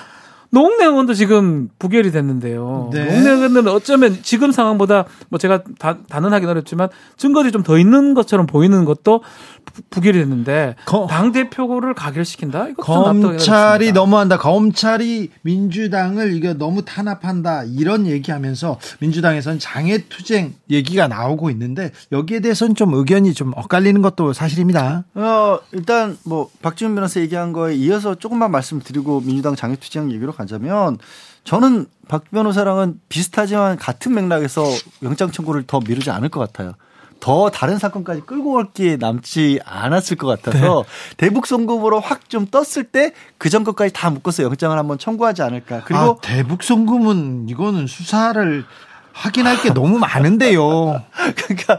[0.53, 2.91] 노웅래 의원도 지금 부결이 됐는데요.
[2.93, 3.07] 네.
[3.07, 8.47] 노웅래 의원은 어쩌면 지금 상황보다 뭐 제가 다, 단언하기는 어렵지만 증거들이 좀 더 있는 것처럼
[8.47, 9.23] 보이는 것도
[9.65, 12.69] 부- 부결이 됐는데 거- 당 대표를 가결시킨다?
[12.77, 13.93] 검찰이.
[13.93, 14.39] 너무한다.
[14.39, 17.65] 검찰이 민주당을 이거 너무 탄압한다.
[17.65, 25.05] 이런 얘기하면서 민주당에서는 장애투쟁 얘기가 나오고 있는데 여기에 대해서는 좀 의견이 좀 엇갈리는 것도 사실입니다.
[25.15, 30.99] 어, 일단 뭐 박지훈 변호사 얘기한 거에 이어서 조금만 말씀드리고 민주당 장애투쟁 얘기로 가자면
[31.45, 34.65] 저는 박 변호사랑은 비슷하지만 같은 맥락에서
[35.03, 36.75] 영장 청구를 더 미루지 않을 것 같아요.
[37.23, 40.85] 더 다른 사건까지 끌고 올 게 남지 않았을 것 같아서
[41.17, 45.83] 대북 송금으로 확 좀 떴을 때 그 전 것까지 다 묶어서 영장을 한번 청구하지 않을까.
[45.85, 48.65] 그리고 아, 대북 송금은 이거는 수사를
[49.13, 51.03] 확인할 게 너무 많은데요.
[51.37, 51.77] 그러니까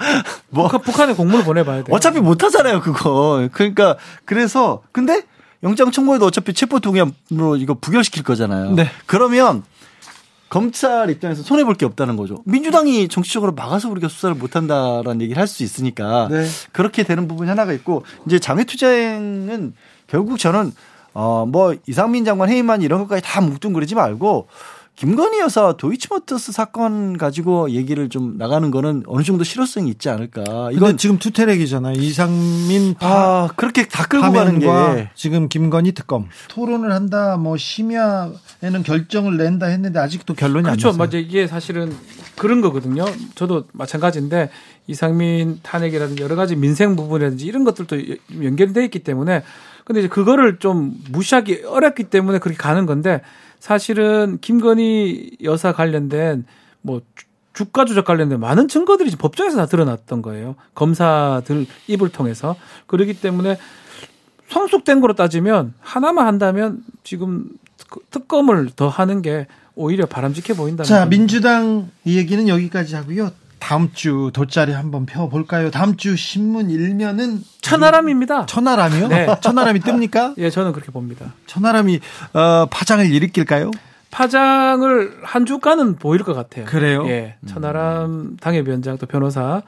[0.49, 1.95] 뭐 북한, 북한에 공문을 보내봐야 돼요.
[1.95, 3.47] 어차피 못 하잖아요, 그거.
[3.51, 5.23] 그러니까 그래서 근데
[5.63, 8.71] 영장 청구에도 어차피 체포 동의안으로 이거 부결시킬 거잖아요.
[8.75, 8.89] 네.
[9.07, 9.63] 그러면
[10.53, 12.37] 검찰 입장에서 손해 볼 게 없다는 거죠.
[12.45, 16.45] 민주당이 정치적으로 막아서 우리가 수사를 못 한다라는 얘기를 할 수 있으니까 네.
[16.71, 19.73] 그렇게 되는 부분이 하나가 있고 이제 장외 투쟁은
[20.07, 20.71] 결국 저는
[21.13, 24.47] 어뭐 이상민 장관 해임안 이런 것까지 다 뭉뚱그리지 말고
[24.95, 30.69] 김건희 여사 도이치모터스 사건 가지고 얘기를 좀 나가는 거는 어느 정도 실효성이 있지 않을까.
[30.71, 31.99] 이건 지금 투태랙이잖아요.
[31.99, 37.37] 이상민 아 그렇게 다 끌고 가는 게 지금 김건희 특검 토론을 한다.
[37.37, 40.89] 뭐 심야에는 결정을 낸다 했는데 아직도 결론이 그렇죠.
[40.89, 40.97] 안 났어요.
[40.97, 41.91] 맞아 이게 사실은
[42.37, 43.03] 그런 거거든요.
[43.33, 44.51] 저도 마찬가지인데
[44.85, 47.97] 이상민 탄핵이라든지 여러 가지 민생 부분이라든지 이런 것들도
[48.43, 49.43] 연결돼 있기 때문에
[49.85, 53.21] 근데 이제 그거를 좀 무시하기 어렵기 때문에 그렇게 가는 건데
[53.67, 56.43] 사실은 김건희 여사 관련된
[56.81, 60.55] 뭐 주- 주가 조작 관련된 많은 증거들이 지금 법정에서 다 드러났던 거예요.
[60.75, 62.57] 검사들 입을 통해서
[62.87, 63.57] 그렇기 때문에
[64.49, 67.45] 성숙된 거로 따지면 하나만 한다면 지금
[67.77, 71.05] 특- 특검을 더 하는 게 오히려 바람직해 보인다는 자.
[71.05, 73.31] 민주당 이 얘기는 여기까지 하고요.
[73.63, 75.71] 다음 주 돗자리 한번 펴 볼까요?
[75.71, 78.45] 다음 주 신문 일면은 천하람입니다.
[78.45, 79.07] 천하람이요?
[79.07, 79.27] 네.
[79.41, 80.33] 천하람이 뜹니까?
[80.37, 81.33] 예, 저는 그렇게 봅니다.
[81.47, 82.01] 천하람이
[82.33, 83.71] 어, 파장을 일으킬까요?
[84.11, 86.65] 파장을 한 주간은 보일 것 같아요.
[86.65, 87.07] 그래요?
[87.07, 89.61] 예, 천하람 당협위원장 또 변호사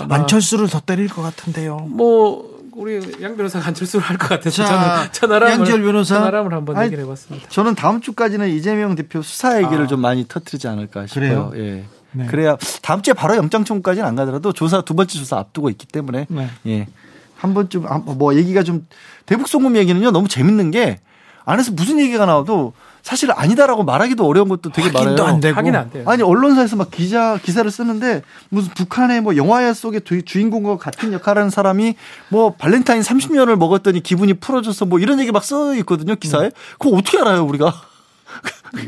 [0.00, 1.78] 아마 만철수를 더 때릴 것 같은데요.
[1.90, 6.14] 뭐 우리 양 변호사가 안철수를 할 것 같아서 자, 저는 천하람을 양지열 변호사.
[6.14, 7.48] 천하람을 한번 아니, 얘기를 해봤습니다.
[7.48, 9.86] 저는 다음 주까지는 이재명 대표 수사 얘기를 아.
[9.88, 11.50] 좀 많이 터트리지 않을까 싶어요.
[11.50, 11.52] 그래요?
[11.56, 11.84] 예.
[12.16, 12.26] 네.
[12.26, 16.26] 그래야 다음 주에 바로 영장 청구까지는 안 가더라도 조사 두 번째 조사 앞두고 있기 때문에
[16.28, 16.48] 네.
[16.66, 16.86] 예.
[17.36, 18.86] 한 번쯤 아, 뭐 얘기가 좀
[19.26, 21.00] 대북 송금 얘기는요 너무 재밌는 게
[21.44, 25.34] 안에서 무슨 얘기가 나와도 사실 아니다라고 말하기도 어려운 것도 되게 확인도 많아요.
[25.36, 25.56] 안 되고.
[25.56, 26.02] 하긴 안 돼요.
[26.08, 31.50] 아니 언론사에서 막 기자 기사를 쓰는데 무슨 북한의 뭐 영화 속의 주- 주인공과 같은 역할하는
[31.50, 31.94] 사람이
[32.30, 36.50] 뭐 발렌타인 30년을 먹었더니 기분이 풀어져서 뭐 이런 얘기 막 써 있거든요 기사에.
[36.80, 37.72] 그거 어떻게 알아요 우리가?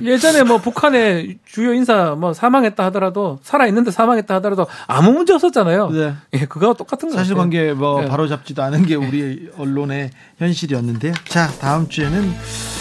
[0.03, 5.91] 예전에 뭐 북한의 주요 인사 뭐 사망했다 하더라도 살아 있는데 사망했다 하더라도 아무 문제 없었잖아요.
[5.91, 6.15] 네.
[6.35, 7.19] 예, 그거와 똑같은 거예요.
[7.19, 8.09] 사실관계 뭐 네.
[8.09, 11.15] 바로 잡지도 않은 게 우리 언론의 현실이었는데요.
[11.27, 12.33] 자, 다음 주에는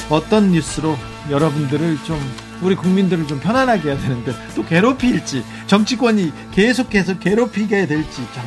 [0.10, 0.96] 어떤 뉴스로
[1.30, 2.20] 여러분들을 좀
[2.62, 8.46] 우리 국민들을 좀 편안하게 해야 되는데 또 괴롭힐지 정치권이 계속 해서 괴롭히게 될지 참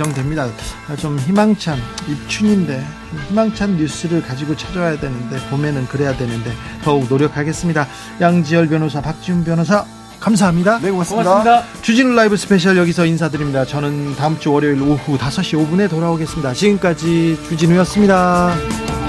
[0.00, 0.48] 걱정됩니다.
[0.88, 1.78] 아, 좀 희망찬
[2.08, 2.84] 입춘인데
[3.28, 7.86] 희망찬 뉴스를 가지고 찾아와야 되는데 봄에는 그래야 되는데 더욱 노력하겠습니다.
[8.20, 9.84] 양지열 변호사, 박지훈 변호사
[10.18, 10.78] 감사합니다.
[10.80, 11.30] 네 고맙습니다.
[11.30, 11.82] 고맙습니다.
[11.82, 13.64] 주진우 라이브 스페셜 여기서 인사드립니다.
[13.64, 16.54] 저는 다음 주 월요일 오후 5시 5분에 돌아오겠습니다.
[16.54, 18.99] 지금까지 주진우였습니다.